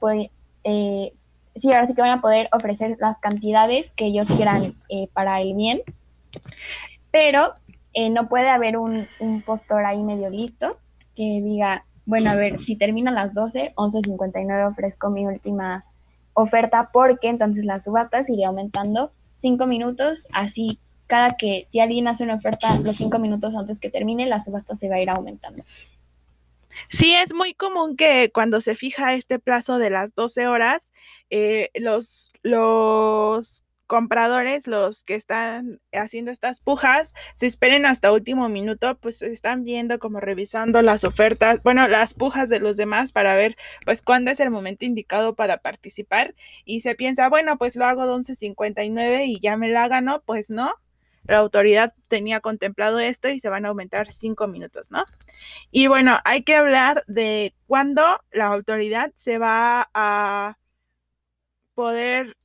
eh, 0.64 1.12
sí, 1.54 1.72
ahora 1.72 1.86
sí 1.86 1.94
que 1.94 2.02
van 2.02 2.10
a 2.10 2.20
poder 2.20 2.48
ofrecer 2.52 2.96
las 3.00 3.18
cantidades 3.18 3.92
que 3.92 4.06
ellos 4.06 4.26
quieran 4.26 4.62
eh, 4.88 5.08
para 5.12 5.40
el 5.40 5.54
bien, 5.54 5.82
pero 7.10 7.54
eh, 7.94 8.10
no 8.10 8.28
puede 8.28 8.48
haber 8.48 8.76
un, 8.76 9.08
postor 9.44 9.84
ahí 9.84 10.02
medio 10.02 10.30
listo 10.30 10.78
que 11.14 11.40
diga, 11.42 11.84
bueno, 12.06 12.30
a 12.30 12.36
ver, 12.36 12.60
si 12.60 12.76
termina 12.76 13.10
a 13.10 13.14
las 13.14 13.34
12, 13.34 13.74
11.59 13.74 14.70
ofrezco 14.70 15.10
mi 15.10 15.26
última 15.26 15.84
oferta 16.32 16.90
porque 16.92 17.28
entonces 17.28 17.64
la 17.64 17.80
subasta 17.80 18.22
se 18.22 18.34
iría 18.34 18.48
aumentando 18.48 19.12
5 19.34 19.66
minutos, 19.66 20.26
así 20.32 20.78
cada 21.06 21.36
que 21.36 21.64
si 21.66 21.80
alguien 21.80 22.06
hace 22.06 22.22
una 22.22 22.34
oferta 22.34 22.78
los 22.80 22.96
5 22.96 23.18
minutos 23.18 23.56
antes 23.56 23.80
que 23.80 23.90
termine, 23.90 24.26
la 24.26 24.40
subasta 24.40 24.74
se 24.74 24.88
va 24.88 24.96
a 24.96 25.00
ir 25.00 25.10
aumentando. 25.10 25.64
Sí, 26.90 27.14
es 27.14 27.34
muy 27.34 27.54
común 27.54 27.96
que 27.96 28.30
cuando 28.32 28.60
se 28.60 28.74
fija 28.74 29.14
este 29.14 29.38
plazo 29.38 29.78
de 29.78 29.90
las 29.90 30.14
12 30.14 30.46
horas, 30.46 30.90
eh, 31.30 31.70
los, 31.74 32.32
los 32.42 33.64
compradores, 33.86 34.66
los 34.66 35.04
que 35.04 35.14
están 35.14 35.80
haciendo 35.92 36.30
estas 36.30 36.60
pujas, 36.60 37.14
se 37.34 37.46
esperen 37.46 37.86
hasta 37.86 38.12
último 38.12 38.48
minuto, 38.48 38.98
pues 38.98 39.22
están 39.22 39.64
viendo 39.64 39.98
como 39.98 40.20
revisando 40.20 40.82
las 40.82 41.04
ofertas, 41.04 41.62
bueno, 41.62 41.88
las 41.88 42.14
pujas 42.14 42.48
de 42.48 42.60
los 42.60 42.76
demás 42.76 43.12
para 43.12 43.34
ver 43.34 43.56
pues 43.84 44.02
cuándo 44.02 44.30
es 44.30 44.40
el 44.40 44.50
momento 44.50 44.84
indicado 44.84 45.34
para 45.34 45.58
participar 45.58 46.34
y 46.64 46.82
se 46.82 46.94
piensa, 46.94 47.28
bueno, 47.28 47.58
pues 47.58 47.76
lo 47.76 47.86
hago 47.86 48.06
de 48.06 48.12
11.59 48.12 49.26
y 49.26 49.40
ya 49.40 49.56
me 49.56 49.68
la 49.68 49.88
gano, 49.88 50.22
pues 50.26 50.50
no, 50.50 50.74
la 51.28 51.36
autoridad 51.36 51.94
tenía 52.08 52.40
contemplado 52.40 52.98
esto 52.98 53.28
y 53.28 53.38
se 53.38 53.50
van 53.50 53.66
a 53.66 53.68
aumentar 53.68 54.10
cinco 54.10 54.48
minutos, 54.48 54.90
¿no? 54.90 55.04
Y 55.70 55.86
bueno, 55.86 56.18
hay 56.24 56.42
que 56.42 56.54
hablar 56.54 57.04
de 57.06 57.54
cuándo 57.66 58.02
la 58.32 58.46
autoridad 58.46 59.12
se 59.14 59.38
va 59.38 59.90
a 59.92 60.58
poder 61.74 62.36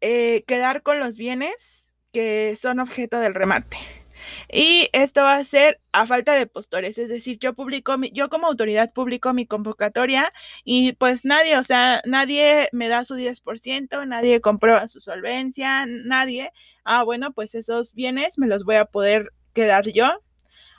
eh, 0.00 0.44
quedar 0.46 0.82
con 0.82 1.00
los 1.00 1.16
bienes 1.16 1.90
que 2.12 2.56
son 2.60 2.78
objeto 2.78 3.18
del 3.18 3.34
remate. 3.34 4.01
Y 4.50 4.88
esto 4.92 5.22
va 5.22 5.36
a 5.36 5.44
ser 5.44 5.80
a 5.92 6.06
falta 6.06 6.34
de 6.34 6.46
postores, 6.46 6.98
es 6.98 7.08
decir, 7.08 7.38
yo 7.38 7.54
publico, 7.54 7.98
mi, 7.98 8.10
yo 8.12 8.28
como 8.28 8.46
autoridad 8.46 8.92
publico 8.92 9.32
mi 9.32 9.46
convocatoria 9.46 10.32
y 10.64 10.92
pues 10.94 11.24
nadie, 11.24 11.58
o 11.58 11.64
sea, 11.64 12.02
nadie 12.06 12.68
me 12.72 12.88
da 12.88 13.04
su 13.04 13.16
10%, 13.16 14.06
nadie 14.06 14.40
comprueba 14.40 14.88
su 14.88 15.00
solvencia, 15.00 15.86
nadie. 15.86 16.52
Ah, 16.84 17.02
bueno, 17.04 17.32
pues 17.32 17.54
esos 17.54 17.94
bienes 17.94 18.38
me 18.38 18.46
los 18.46 18.64
voy 18.64 18.76
a 18.76 18.86
poder 18.86 19.32
quedar 19.54 19.88
yo 19.88 20.10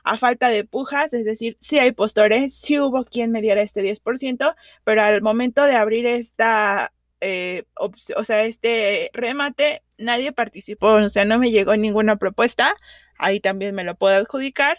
a 0.04 0.18
falta 0.18 0.50
de 0.50 0.66
pujas, 0.66 1.14
es 1.14 1.26
decir, 1.26 1.58
si 1.60 1.80
hay 1.80 1.92
postores, 1.94 2.56
si 2.56 2.80
hubo 2.80 3.06
quien 3.06 3.32
me 3.32 3.42
diera 3.42 3.62
este 3.62 3.82
10%, 3.82 4.56
pero 4.84 5.02
al 5.02 5.22
momento 5.22 5.64
de 5.64 5.76
abrir 5.76 6.06
esta 6.06 6.92
eh, 7.26 7.64
o 7.78 8.24
sea, 8.26 8.44
este 8.44 9.10
remate, 9.14 9.82
nadie 9.98 10.34
participó, 10.34 10.88
o 10.96 11.10
sea, 11.10 11.24
no 11.24 11.40
me 11.40 11.52
llegó 11.52 11.78
ninguna 11.78 12.18
propuesta, 12.18 12.76
ahí 13.24 13.40
también 13.40 13.74
me 13.74 13.84
lo 13.84 13.96
puedo 13.96 14.16
adjudicar. 14.16 14.78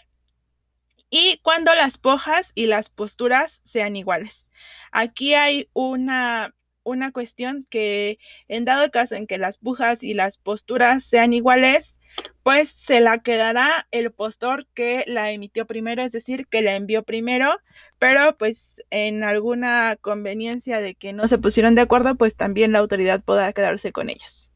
Y 1.09 1.39
cuando 1.43 1.73
las 1.75 1.97
pujas 1.97 2.51
y 2.55 2.67
las 2.67 2.89
posturas 2.89 3.61
sean 3.63 3.95
iguales. 3.95 4.49
Aquí 4.91 5.33
hay 5.33 5.69
una, 5.73 6.55
una 6.83 7.11
cuestión 7.11 7.65
que 7.69 8.19
en 8.47 8.65
dado 8.65 8.89
caso 8.91 9.15
en 9.15 9.27
que 9.27 9.37
las 9.37 9.57
pujas 9.57 10.03
y 10.03 10.13
las 10.13 10.37
posturas 10.37 11.03
sean 11.03 11.33
iguales, 11.33 11.97
pues 12.43 12.69
se 12.69 12.99
la 13.01 13.19
quedará 13.19 13.87
el 13.91 14.11
postor 14.11 14.67
que 14.73 15.03
la 15.07 15.31
emitió 15.31 15.65
primero, 15.65 16.03
es 16.03 16.11
decir, 16.11 16.47
que 16.47 16.61
la 16.61 16.75
envió 16.75 17.03
primero, 17.03 17.59
pero 17.99 18.37
pues 18.37 18.81
en 18.89 19.23
alguna 19.23 19.97
conveniencia 20.01 20.79
de 20.81 20.95
que 20.95 21.13
no 21.13 21.27
se 21.27 21.37
pusieron 21.37 21.75
de 21.75 21.81
acuerdo, 21.81 22.15
pues 22.15 22.35
también 22.35 22.71
la 22.71 22.79
autoridad 22.79 23.23
podrá 23.23 23.51
quedarse 23.53 23.91
con 23.91 24.09
ellos. 24.09 24.49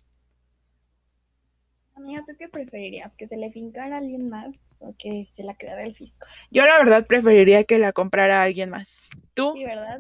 Amiga, 2.00 2.24
¿tú 2.26 2.34
qué 2.40 2.48
preferirías? 2.48 3.18
¿Que 3.18 3.28
se 3.28 3.36
le 3.36 3.52
fincara 3.52 3.96
a 3.96 3.98
alguien 4.00 4.30
más 4.30 4.64
o 4.80 4.96
que 4.98 5.26
se 5.26 5.44
la 5.44 5.54
quedara 5.54 5.84
el 5.84 5.94
fisco? 5.94 6.26
Yo 6.50 6.66
la 6.66 6.78
verdad 6.78 7.06
preferiría 7.06 7.66
que 7.66 7.78
la 7.78 7.92
comprara 7.92 8.40
a 8.40 8.44
alguien 8.44 8.70
más. 8.70 9.10
¿Tú? 9.34 9.52
Sí, 9.54 9.66
¿verdad? 9.66 10.00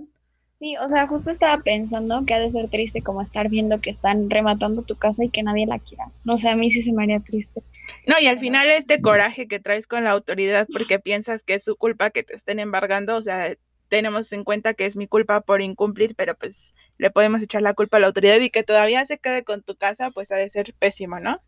Sí, 0.55 0.77
o 0.77 0.87
sea, 0.87 1.07
justo 1.07 1.29
estaba 1.29 1.61
pensando 1.61 2.25
que 2.25 2.33
ha 2.33 2.39
de 2.39 2.53
ser 2.53 2.69
triste 2.69 3.01
como 3.01 3.21
estar 3.21 3.49
viendo 3.49 3.81
que 3.81 3.89
están 3.89 4.29
rematando 4.29 4.83
tu 4.83 4.95
casa 4.95 5.25
y 5.25 5.29
que 5.29 5.43
nadie 5.43 5.65
la 5.65 5.79
quiera. 5.79 6.09
No 6.23 6.37
sé, 6.37 6.47
a 6.47 6.55
mí 6.55 6.71
sí 6.71 6.81
se 6.81 6.93
me 6.93 7.03
haría 7.03 7.19
triste. 7.19 7.63
No, 8.07 8.15
y 8.17 8.27
al 8.27 8.39
final 8.39 8.69
este 8.71 9.01
coraje 9.01 9.49
que 9.49 9.59
traes 9.59 9.85
con 9.85 10.05
la 10.05 10.11
autoridad 10.11 10.67
porque 10.71 10.99
piensas 10.99 11.43
que 11.43 11.55
es 11.55 11.65
su 11.65 11.75
culpa 11.75 12.11
que 12.11 12.23
te 12.23 12.33
estén 12.33 12.59
embargando, 12.59 13.17
o 13.17 13.21
sea, 13.21 13.57
tenemos 13.89 14.31
en 14.31 14.45
cuenta 14.45 14.73
que 14.73 14.85
es 14.85 14.95
mi 14.95 15.07
culpa 15.07 15.41
por 15.41 15.61
incumplir, 15.61 16.15
pero 16.15 16.35
pues 16.35 16.75
le 16.97 17.11
podemos 17.11 17.41
echar 17.41 17.61
la 17.61 17.73
culpa 17.73 17.97
a 17.97 17.99
la 17.99 18.07
autoridad 18.07 18.39
y 18.39 18.51
que 18.51 18.63
todavía 18.63 19.05
se 19.05 19.17
quede 19.17 19.43
con 19.43 19.63
tu 19.63 19.75
casa, 19.75 20.11
pues 20.11 20.31
ha 20.31 20.37
de 20.37 20.49
ser 20.49 20.73
pésimo, 20.79 21.19
¿no? 21.19 21.41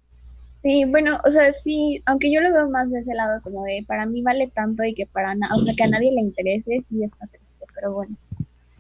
Sí, 0.64 0.86
bueno, 0.86 1.18
o 1.26 1.32
sea, 1.32 1.52
sí, 1.52 2.04
aunque 2.06 2.32
yo 2.32 2.40
lo 2.40 2.54
veo 2.54 2.70
más 2.70 2.92
de 2.92 3.00
ese 3.00 3.16
lado, 3.16 3.42
como 3.42 3.64
de 3.64 3.84
para 3.88 4.06
mí 4.06 4.22
vale 4.22 4.48
tanto 4.48 4.84
y 4.84 4.94
que 4.94 5.08
para 5.08 5.34
nada, 5.34 5.56
o 5.56 5.60
sea, 5.60 5.74
que 5.76 5.84
a 5.84 5.88
nadie 5.88 6.12
le 6.12 6.22
interese, 6.22 6.82
sí 6.82 7.04
está 7.04 7.26
triste, 7.26 7.66
pero 7.74 7.94
bueno, 7.94 8.16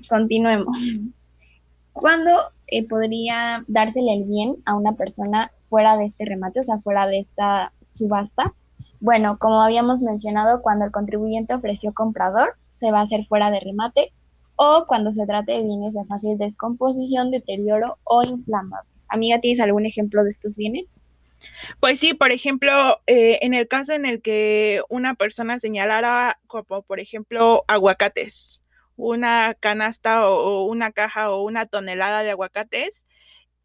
continuemos. 0.07 0.77
¿Cuándo 1.93 2.31
eh, 2.67 2.87
podría 2.87 3.65
dársele 3.67 4.13
el 4.13 4.25
bien 4.25 4.57
a 4.65 4.75
una 4.75 4.93
persona 4.93 5.51
fuera 5.63 5.97
de 5.97 6.05
este 6.05 6.25
remate, 6.25 6.59
o 6.59 6.63
sea, 6.63 6.79
fuera 6.79 7.07
de 7.07 7.19
esta 7.19 7.73
subasta? 7.89 8.53
Bueno, 8.99 9.37
como 9.39 9.61
habíamos 9.61 10.03
mencionado, 10.03 10.61
cuando 10.61 10.85
el 10.85 10.91
contribuyente 10.91 11.55
ofreció 11.55 11.93
comprador, 11.93 12.55
se 12.73 12.91
va 12.91 12.99
a 12.99 13.03
hacer 13.03 13.25
fuera 13.25 13.49
de 13.49 13.59
remate, 13.59 14.13
o 14.55 14.85
cuando 14.87 15.11
se 15.11 15.25
trate 15.25 15.53
de 15.53 15.63
bienes 15.63 15.95
de 15.95 16.05
fácil 16.05 16.37
descomposición, 16.37 17.31
deterioro 17.31 17.97
o 18.03 18.21
inflamables. 18.21 19.07
Amiga, 19.09 19.39
¿tienes 19.39 19.59
algún 19.59 19.87
ejemplo 19.87 20.21
de 20.21 20.29
estos 20.29 20.55
bienes? 20.55 21.01
Pues 21.79 21.99
sí, 21.99 22.13
por 22.13 22.31
ejemplo, 22.31 23.01
eh, 23.07 23.39
en 23.41 23.53
el 23.53 23.67
caso 23.67 23.93
en 23.93 24.05
el 24.05 24.21
que 24.21 24.81
una 24.89 25.15
persona 25.15 25.59
señalara 25.59 26.39
como, 26.47 26.83
por 26.83 26.99
ejemplo, 26.99 27.63
aguacates, 27.67 28.63
una 28.95 29.55
canasta 29.59 30.29
o, 30.29 30.65
una 30.65 30.91
caja 30.91 31.31
o 31.31 31.43
una 31.43 31.65
tonelada 31.65 32.23
de 32.23 32.31
aguacates 32.31 33.01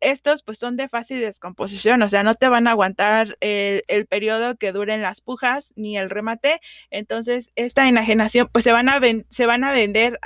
estos 0.01 0.43
pues 0.43 0.59
son 0.59 0.77
de 0.77 0.89
fácil 0.89 1.21
descomposición, 1.21 2.03
o 2.03 2.09
sea, 2.09 2.23
no 2.23 2.35
te 2.35 2.49
van 2.49 2.67
a 2.67 2.73
aguantar 2.73 3.37
el, 3.41 4.07
periodo 4.07 4.57
que 4.57 4.73
duren 4.73 5.03
las 5.03 5.21
pujas 5.21 5.73
ni 5.77 5.97
el 5.97 6.11
remate. 6.11 6.61
Entonces, 6.91 7.51
esta 7.57 7.89
enajenación 7.89 8.49
pues 8.53 8.65
se 8.65 8.73
van 8.73 8.89
a, 8.89 9.01
se 9.31 9.47
van 9.47 9.65
a 9.65 9.73
vender 9.73 10.19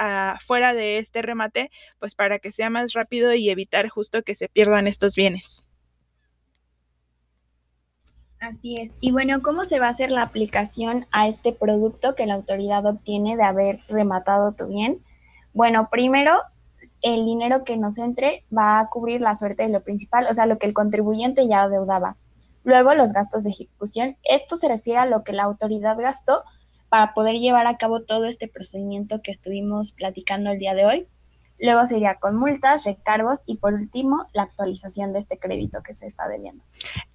fuera 0.45 0.75
de 0.75 0.99
este 0.99 1.23
remate 1.23 1.71
pues 1.99 2.15
para 2.15 2.39
que 2.39 2.53
sea 2.53 2.71
más 2.71 2.93
rápido 2.93 3.35
y 3.35 3.49
evitar 3.51 3.89
justo 3.89 4.23
que 4.23 4.35
se 4.35 4.49
pierdan 4.49 4.87
estos 4.87 5.15
bienes. 5.15 5.67
Así 8.41 8.81
es. 8.81 8.95
Y 9.01 9.13
bueno, 9.13 9.43
¿cómo 9.43 9.65
se 9.65 9.79
va 9.79 9.87
a 9.87 9.91
hacer 9.91 10.11
la 10.11 10.23
aplicación 10.23 11.07
a 11.13 11.29
este 11.29 11.53
producto 11.53 12.15
que 12.15 12.27
la 12.27 12.35
autoridad 12.35 12.87
obtiene 12.87 13.37
de 13.37 13.43
haber 13.43 13.81
rematado 13.89 14.53
tu 14.53 14.67
bien? 14.67 15.05
Bueno, 15.53 15.89
primero 15.91 16.41
el 17.03 17.25
dinero 17.25 17.65
que 17.65 17.77
nos 17.77 17.99
entre 17.99 18.45
va 18.57 18.81
a 18.81 18.89
cubrir 18.89 19.21
la 19.21 19.35
suerte 19.35 19.63
de 19.63 19.69
lo 19.69 19.83
principal, 19.83 20.27
o 20.29 20.35
sea, 20.35 20.47
lo 20.47 20.59
que 20.59 20.67
el 20.67 20.75
contribuyente 20.75 21.47
ya 21.49 21.63
adeudaba. 21.63 22.17
Luego, 22.65 22.95
los 22.95 23.13
gastos 23.13 23.45
de 23.45 23.51
ejecución. 23.51 24.17
Esto 24.23 24.57
se 24.57 24.69
refiere 24.69 24.99
a 24.99 25.07
lo 25.07 25.23
que 25.23 25.33
la 25.33 25.45
autoridad 25.45 25.99
gastó 25.99 26.43
para 26.89 27.15
poder 27.15 27.37
llevar 27.37 27.67
a 27.67 27.79
cabo 27.79 28.03
todo 28.03 28.27
este 28.27 28.49
procedimiento 28.49 29.23
que 29.23 29.31
estuvimos 29.31 29.93
platicando 29.93 30.51
el 30.51 30.59
día 30.59 30.75
de 30.75 30.85
hoy. 30.85 31.09
Luego 31.59 31.87
sería 31.87 32.15
con 32.17 32.37
multas, 32.37 32.85
recargos 32.85 33.41
y 33.45 33.59
por 33.59 33.75
último 33.75 34.27
la 34.33 34.43
actualización 34.43 35.13
de 35.13 35.19
este 35.19 35.39
crédito 35.39 35.83
que 35.83 35.95
se 35.95 36.07
está 36.07 36.27
debiendo. 36.27 36.65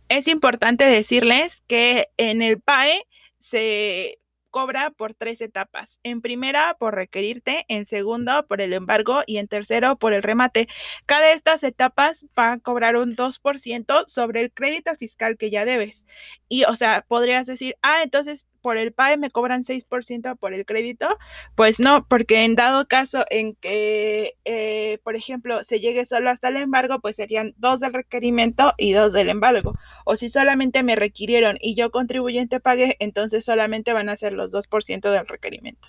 Es 0.09 0.27
importante 0.27 0.85
decirles 0.85 1.63
que 1.67 2.09
en 2.17 2.41
el 2.41 2.61
PAE 2.61 3.05
se 3.39 4.19
cobra 4.55 4.91
por 4.91 5.13
tres 5.13 5.41
etapas. 5.41 5.99
En 6.03 6.21
primera, 6.21 6.77
por 6.79 6.95
requerirte, 6.95 7.65
en 7.67 7.87
segundo, 7.87 8.45
por 8.47 8.61
el 8.61 8.71
embargo 8.71 9.21
y 9.25 9.37
en 9.37 9.49
tercero, 9.49 9.97
por 9.97 10.13
el 10.13 10.23
remate. 10.23 10.69
Cada 11.05 11.27
de 11.27 11.33
estas 11.33 11.63
etapas 11.63 12.25
va 12.39 12.53
a 12.53 12.59
cobrar 12.59 12.95
un 12.95 13.17
2% 13.17 14.05
sobre 14.07 14.41
el 14.41 14.53
crédito 14.53 14.95
fiscal 14.95 15.37
que 15.37 15.49
ya 15.49 15.65
debes. 15.65 16.05
Y, 16.47 16.63
o 16.63 16.75
sea, 16.77 17.03
podrías 17.05 17.47
decir, 17.47 17.75
ah, 17.81 18.01
entonces 18.03 18.47
por 18.65 18.79
el 18.79 18.93
PAE 18.93 19.17
me 19.17 19.29
cobran 19.29 19.63
6% 19.63 20.39
por 20.39 20.55
el 20.55 20.65
crédito, 20.65 21.07
pues 21.53 21.79
no, 21.79 22.07
porque 22.07 22.45
en 22.45 22.55
dado 22.55 22.87
caso 22.87 23.23
en 23.29 23.53
que, 23.53 24.33
eh, 24.43 24.97
por 25.03 25.15
ejemplo, 25.15 25.63
se 25.63 25.79
llegue 25.79 26.03
solo 26.07 26.31
hasta 26.31 26.47
el 26.47 26.57
embargo, 26.57 26.99
pues 26.99 27.15
serían 27.15 27.53
dos 27.57 27.79
del 27.79 27.93
requerimiento 27.93 28.73
y 28.79 28.93
dos 28.93 29.13
del 29.13 29.29
embargo. 29.29 29.75
O 30.03 30.15
si 30.15 30.29
solamente 30.29 30.81
me 30.81 30.95
requirieron 30.95 31.59
y 31.61 31.75
yo 31.75 31.91
contribuyente 31.91 32.59
pagué, 32.59 32.95
entonces 32.97 33.45
solamente 33.45 33.93
van 33.93 34.09
a 34.09 34.17
ser 34.17 34.33
los 34.33 34.51
2% 34.51 35.11
del 35.11 35.27
requerimiento. 35.27 35.87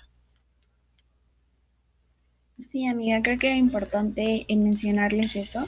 Sí, 2.63 2.85
amiga, 2.85 3.23
creo 3.23 3.39
que 3.39 3.47
era 3.47 3.55
importante 3.55 4.45
mencionarles 4.55 5.35
eso. 5.35 5.67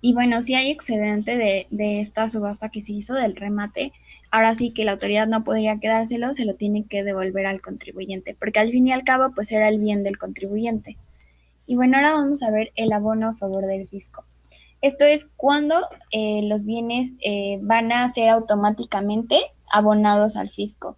Y 0.00 0.14
bueno, 0.14 0.40
si 0.40 0.54
hay 0.54 0.70
excedente 0.70 1.36
de, 1.36 1.66
de, 1.70 2.00
esta 2.00 2.28
subasta 2.28 2.70
que 2.70 2.80
se 2.80 2.92
hizo 2.92 3.14
del 3.14 3.36
remate, 3.36 3.92
ahora 4.30 4.54
sí 4.54 4.70
que 4.70 4.84
la 4.84 4.92
autoridad 4.92 5.26
no 5.26 5.44
podría 5.44 5.78
quedárselo, 5.78 6.32
se 6.32 6.46
lo 6.46 6.54
tiene 6.54 6.86
que 6.86 7.04
devolver 7.04 7.46
al 7.46 7.60
contribuyente, 7.60 8.34
porque 8.34 8.60
al 8.60 8.70
fin 8.70 8.88
y 8.88 8.92
al 8.92 9.04
cabo, 9.04 9.32
pues 9.34 9.52
era 9.52 9.68
el 9.68 9.78
bien 9.78 10.02
del 10.02 10.18
contribuyente. 10.18 10.96
Y 11.66 11.76
bueno, 11.76 11.98
ahora 11.98 12.12
vamos 12.12 12.42
a 12.42 12.50
ver 12.50 12.72
el 12.76 12.92
abono 12.92 13.28
a 13.28 13.36
favor 13.36 13.66
del 13.66 13.86
fisco. 13.88 14.24
Esto 14.82 15.04
es 15.04 15.28
cuando 15.36 15.76
eh, 16.10 16.40
los 16.44 16.64
bienes 16.64 17.14
eh, 17.20 17.58
van 17.60 17.92
a 17.92 18.08
ser 18.08 18.30
automáticamente 18.30 19.38
abonados 19.70 20.36
al 20.36 20.48
fisco. 20.48 20.96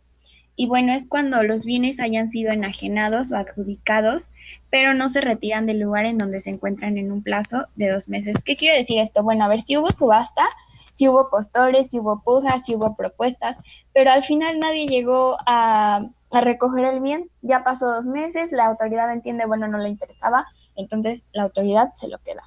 Y 0.54 0.66
bueno, 0.66 0.92
es 0.92 1.06
cuando 1.08 1.42
los 1.42 1.64
bienes 1.64 2.00
hayan 2.00 2.30
sido 2.30 2.52
enajenados 2.52 3.32
o 3.32 3.36
adjudicados, 3.36 4.30
pero 4.70 4.94
no 4.94 5.08
se 5.08 5.20
retiran 5.20 5.66
del 5.66 5.80
lugar 5.80 6.04
en 6.04 6.18
donde 6.18 6.40
se 6.40 6.50
encuentran 6.50 6.98
en 6.98 7.10
un 7.10 7.22
plazo 7.22 7.68
de 7.74 7.90
dos 7.90 8.08
meses. 8.08 8.36
¿Qué 8.44 8.56
quiere 8.56 8.76
decir 8.76 8.98
esto? 8.98 9.22
Bueno, 9.22 9.44
a 9.44 9.48
ver, 9.48 9.60
si 9.60 9.76
hubo 9.76 9.90
subasta, 9.90 10.44
si 10.90 11.08
hubo 11.08 11.30
postores, 11.30 11.90
si 11.90 11.98
hubo 11.98 12.22
pujas, 12.22 12.66
si 12.66 12.74
hubo 12.74 12.94
propuestas, 12.96 13.62
pero 13.94 14.10
al 14.10 14.22
final 14.22 14.58
nadie 14.58 14.86
llegó 14.86 15.38
a, 15.46 16.06
a 16.30 16.40
recoger 16.42 16.84
el 16.84 17.00
bien. 17.00 17.30
Ya 17.40 17.64
pasó 17.64 17.86
dos 17.86 18.06
meses, 18.06 18.52
la 18.52 18.66
autoridad 18.66 19.10
entiende, 19.10 19.46
bueno, 19.46 19.68
no 19.68 19.78
le 19.78 19.88
interesaba, 19.88 20.46
entonces 20.76 21.28
la 21.32 21.44
autoridad 21.44 21.92
se 21.94 22.08
lo 22.08 22.18
queda. 22.18 22.42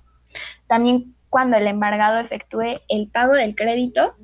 También 0.68 1.15
cuando 1.30 1.58
el 1.58 1.68
embargado 1.68 2.20
efectúe 2.20 2.80
el 2.88 3.10
pago 3.10 3.34
del 3.34 3.56
crédito 3.56 4.15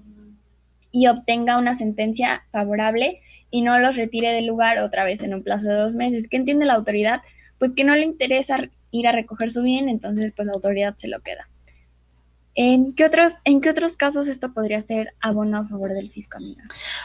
y 0.92 1.08
obtenga 1.08 1.58
una 1.58 1.74
sentencia 1.74 2.44
favorable 2.52 3.22
y 3.50 3.62
no 3.62 3.80
los 3.80 3.96
retire 3.96 4.32
del 4.32 4.46
lugar 4.46 4.80
otra 4.80 5.04
vez 5.04 5.24
en 5.24 5.34
un 5.34 5.44
plazo 5.44 5.70
de 5.70 5.76
dos 5.76 5.96
meses. 5.96 6.28
¿Qué 6.28 6.38
entiende 6.38 6.66
la 6.66 6.74
autoridad? 6.74 7.22
Pues 7.60 7.74
que 7.74 7.84
no 7.84 7.96
le 7.96 8.06
interesa 8.06 8.70
ir 8.92 9.08
a 9.08 9.12
recoger 9.12 9.52
su 9.52 9.64
bien, 9.64 9.90
entonces 9.90 10.34
pues 10.36 10.48
la 10.48 10.54
autoridad 10.54 10.96
se 10.98 11.08
lo 11.08 11.22
queda. 11.22 11.48
¿En 12.54 12.94
qué, 12.94 13.06
otros, 13.06 13.38
¿En 13.46 13.62
qué 13.62 13.70
otros 13.70 13.96
casos 13.96 14.28
esto 14.28 14.54
podría 14.54 14.82
ser 14.82 15.14
abono 15.22 15.60
a 15.60 15.68
favor 15.68 15.94
del 15.94 16.12
fisco, 16.12 16.38
amiga? 16.38 16.64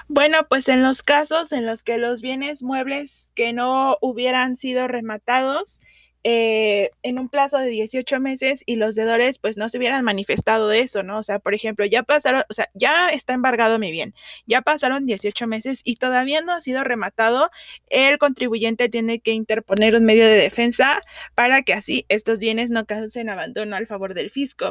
Bueno, 0.09 0.38
pues 0.49 0.66
en 0.66 0.83
los 0.83 1.05
casos 1.05 1.53
en 1.53 1.66
los 1.66 1.85
que 1.85 1.99
los 1.99 2.20
bienes 2.20 2.64
muebles 2.64 3.31
que 3.37 3.53
no 3.53 3.96
hubieran 4.01 4.57
sido 4.57 4.88
rematados 4.88 5.81
eh, 6.29 6.91
en 7.05 7.21
un 7.21 7.29
plazo 7.29 7.57
de 7.59 7.69
18 7.69 8.19
meses 8.19 8.65
y 8.67 8.75
los 8.75 8.97
deudores 8.97 9.39
pues 9.39 9.57
no 9.57 9.69
se 9.69 9.79
hubieran 9.79 10.05
manifestado 10.05 10.67
de 10.67 10.81
eso, 10.81 11.05
¿no? 11.05 11.19
O 11.21 11.23
sea, 11.23 11.39
por 11.39 11.55
ejemplo, 11.55 11.87
ya 11.87 12.03
pasaron, 12.03 12.43
o 12.51 12.53
sea, 12.53 12.69
ya 12.75 13.11
está 13.11 13.33
embargado 13.33 13.79
mi 13.79 13.93
bien, 13.93 14.12
ya 14.45 14.61
pasaron 14.61 15.07
18 15.07 15.47
meses 15.47 15.83
y 15.85 15.97
todavía 15.97 16.41
no 16.41 16.53
ha 16.53 16.61
sido 16.61 16.83
rematado, 16.83 17.49
el 17.91 18.19
contribuyente 18.19 18.89
tiene 18.89 19.21
que 19.21 19.31
interponer 19.31 19.95
un 19.95 20.05
medio 20.05 20.27
de 20.27 20.35
defensa 20.35 21.01
para 21.37 21.62
que 21.62 21.75
así 21.75 22.07
estos 22.09 22.41
bienes 22.41 22.71
no 22.71 22.87
causen 22.87 23.31
abandono 23.31 23.77
al 23.77 23.87
favor 23.87 24.12
del 24.12 24.31
fisco. 24.31 24.69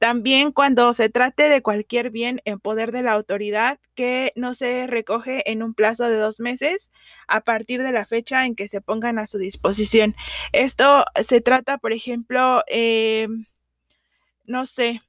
También 0.00 0.50
cuando 0.52 0.94
se 0.94 1.10
trate 1.10 1.50
de 1.50 1.60
cualquier 1.60 2.08
bien 2.08 2.40
en 2.46 2.58
poder 2.58 2.90
de 2.90 3.02
la 3.02 3.12
autoridad 3.12 3.78
que 3.94 4.32
no 4.34 4.54
se 4.54 4.86
recoge 4.86 5.50
en 5.52 5.62
un 5.62 5.74
plazo 5.74 6.04
de 6.08 6.16
dos 6.16 6.40
meses 6.40 6.90
a 7.28 7.42
partir 7.42 7.82
de 7.82 7.92
la 7.92 8.06
fecha 8.06 8.46
en 8.46 8.56
que 8.56 8.66
se 8.66 8.80
pongan 8.80 9.18
a 9.18 9.26
su 9.26 9.36
disposición. 9.36 10.16
Esto 10.52 11.04
se 11.28 11.42
trata, 11.42 11.76
por 11.76 11.92
ejemplo, 11.92 12.62
eh, 12.66 13.28
no 14.46 14.64
sé, 14.64 15.02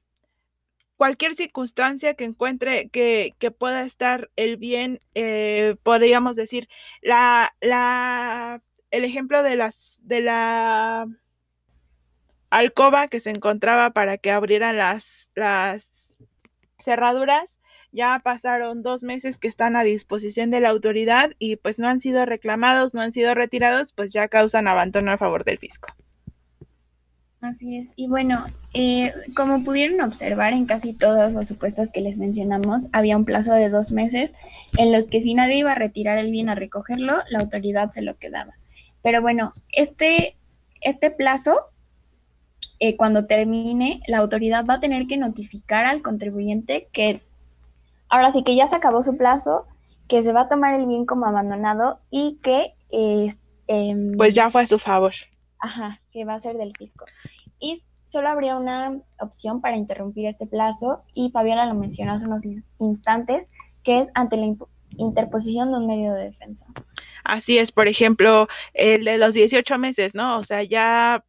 cualquier 0.98 1.36
circunstancia 1.36 2.12
que 2.12 2.24
encuentre 2.24 2.90
que, 2.90 3.34
pueda 3.58 3.84
estar 3.84 4.30
el 4.36 4.58
bien, 4.58 5.00
eh, 5.14 5.74
podríamos 5.82 6.36
decir, 6.36 6.68
la, 7.00 7.54
la, 7.62 8.60
el 8.90 9.06
ejemplo 9.06 9.42
de 9.42 9.56
las, 9.56 9.98
de 10.02 10.20
la 10.20 11.06
alcoba 12.52 13.08
que 13.08 13.18
se 13.18 13.30
encontraba 13.30 13.90
para 13.90 14.18
que 14.18 14.30
abrieran 14.30 14.76
las, 14.76 15.30
las 15.34 16.18
cerraduras. 16.78 17.58
Ya 17.92 18.20
pasaron 18.22 18.82
dos 18.82 19.02
meses 19.02 19.38
que 19.38 19.48
están 19.48 19.74
a 19.74 19.84
disposición 19.84 20.50
de 20.50 20.60
la 20.60 20.68
autoridad 20.68 21.32
y 21.38 21.56
pues 21.56 21.78
no 21.78 21.88
han 21.88 22.00
sido 22.00 22.24
reclamados, 22.26 22.94
no 22.94 23.00
han 23.00 23.12
sido 23.12 23.34
retirados, 23.34 23.92
pues 23.92 24.12
ya 24.12 24.28
causan 24.28 24.68
abandono 24.68 25.10
a 25.12 25.18
favor 25.18 25.44
del 25.44 25.58
fisco. 25.58 25.88
Así 27.40 27.78
es. 27.78 27.92
Y 27.96 28.08
bueno, 28.08 28.46
eh, 28.72 29.12
como 29.34 29.64
pudieron 29.64 30.00
observar 30.02 30.52
en 30.52 30.66
casi 30.66 30.92
todos 30.92 31.32
los 31.32 31.48
supuestos 31.48 31.90
que 31.90 32.02
les 32.02 32.18
mencionamos, 32.18 32.88
había 32.92 33.16
un 33.16 33.24
plazo 33.24 33.54
de 33.54 33.68
dos 33.68 33.92
meses 33.92 34.34
en 34.76 34.92
los 34.92 35.06
que 35.06 35.20
si 35.20 35.34
nadie 35.34 35.56
iba 35.56 35.72
a 35.72 35.76
retirar 35.76 36.18
el 36.18 36.30
bien 36.30 36.50
a 36.50 36.54
recogerlo, 36.54 37.14
la 37.30 37.40
autoridad 37.40 37.90
se 37.90 38.02
lo 38.02 38.16
quedaba. 38.16 38.54
Pero 39.02 39.22
bueno, 39.22 39.54
este, 39.70 40.36
este 40.82 41.10
plazo 41.10 41.71
eh, 42.84 42.96
cuando 42.96 43.26
termine, 43.26 44.00
la 44.08 44.18
autoridad 44.18 44.66
va 44.66 44.74
a 44.74 44.80
tener 44.80 45.06
que 45.06 45.16
notificar 45.16 45.86
al 45.86 46.02
contribuyente 46.02 46.88
que 46.90 47.22
ahora 48.08 48.32
sí 48.32 48.42
que 48.42 48.56
ya 48.56 48.66
se 48.66 48.74
acabó 48.74 49.02
su 49.02 49.16
plazo, 49.16 49.68
que 50.08 50.20
se 50.20 50.32
va 50.32 50.40
a 50.42 50.48
tomar 50.48 50.74
el 50.74 50.86
bien 50.86 51.06
como 51.06 51.26
abandonado 51.26 52.00
y 52.10 52.40
que... 52.42 52.74
Em, 53.68 54.16
pues 54.16 54.34
ya 54.34 54.50
fue 54.50 54.62
a 54.62 54.66
su 54.66 54.80
favor. 54.80 55.12
Ajá, 55.60 56.00
que 56.10 56.24
va 56.24 56.34
a 56.34 56.40
ser 56.40 56.56
del 56.56 56.72
fisco. 56.76 57.04
Y 57.60 57.80
solo 58.04 58.28
habría 58.28 58.56
una 58.56 59.00
opción 59.20 59.60
para 59.60 59.76
interrumpir 59.76 60.26
este 60.26 60.48
plazo 60.48 61.04
y 61.14 61.30
Fabiola 61.30 61.66
lo 61.66 61.74
mencionó 61.74 62.14
hace 62.14 62.26
unos 62.26 62.42
instantes, 62.80 63.48
que 63.84 64.00
es 64.00 64.08
ante 64.14 64.36
la 64.36 64.56
interposición 64.96 65.70
de 65.70 65.78
un 65.78 65.86
medio 65.86 66.14
de 66.14 66.24
defensa. 66.24 66.66
Así 67.22 67.58
es, 67.58 67.70
por 67.70 67.86
ejemplo, 67.86 68.48
el 68.74 69.04
de 69.04 69.18
los 69.18 69.34
18 69.34 69.78
meses, 69.78 70.16
¿no? 70.16 70.40
O 70.40 70.42
sea, 70.42 70.64
ya 70.64 71.24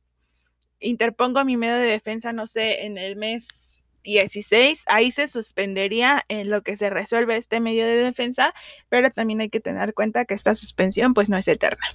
interpongo 0.84 1.43
mi 1.46 1.58
medio 1.58 1.76
de 1.76 1.88
defensa, 1.88 2.34
no 2.34 2.48
sé, 2.48 2.86
en 2.86 2.98
el 2.98 3.15
mes 3.15 3.74
16, 4.04 4.84
ahí 4.88 5.12
se 5.12 5.28
suspendería 5.28 6.24
en 6.28 6.50
lo 6.50 6.62
que 6.62 6.78
se 6.78 6.89
resuelve 6.89 7.38
este 7.38 7.60
medio 7.60 7.86
de 7.86 7.96
defensa, 7.96 8.54
pero 8.89 9.10
también 9.12 9.41
hay 9.41 9.50
que 9.50 9.60
tener 9.60 9.93
cuenta 9.93 10.26
que 10.26 10.34
esta 10.34 10.56
suspensión 10.56 11.13
pues 11.13 11.30
no 11.30 11.38
es 11.38 11.48
eterna. 11.48 11.88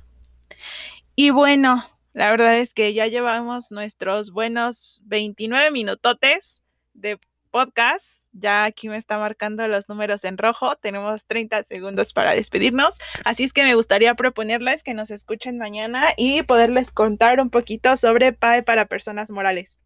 Y 1.14 1.30
bueno, 1.30 1.84
la 2.12 2.30
verdad 2.30 2.58
es 2.58 2.74
que 2.74 2.94
ya 2.94 3.06
llevamos 3.06 3.70
nuestros 3.70 4.32
buenos 4.32 5.02
29 5.04 5.70
minutotes 5.70 6.62
de 6.94 7.18
podcast 7.50 8.20
ya 8.38 8.64
aquí 8.64 8.88
me 8.88 8.96
está 8.96 9.18
marcando 9.18 9.66
los 9.68 9.88
números 9.88 10.24
en 10.24 10.38
rojo. 10.38 10.76
Tenemos 10.76 11.26
30 11.26 11.62
segundos 11.64 12.12
para 12.12 12.34
despedirnos. 12.34 12.98
Así 13.24 13.44
es 13.44 13.52
que 13.52 13.64
me 13.64 13.74
gustaría 13.74 14.14
proponerles 14.14 14.82
que 14.82 14.94
nos 14.94 15.10
escuchen 15.10 15.58
mañana 15.58 16.08
y 16.16 16.42
poderles 16.42 16.90
contar 16.90 17.40
un 17.40 17.50
poquito 17.50 17.96
sobre 17.96 18.32
PAE 18.32 18.62
para 18.62 18.86
personas 18.86 19.30
morales. 19.30 19.78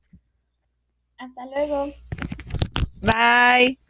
Hasta 1.18 1.46
luego. 1.46 1.92
Bye. 3.00 3.81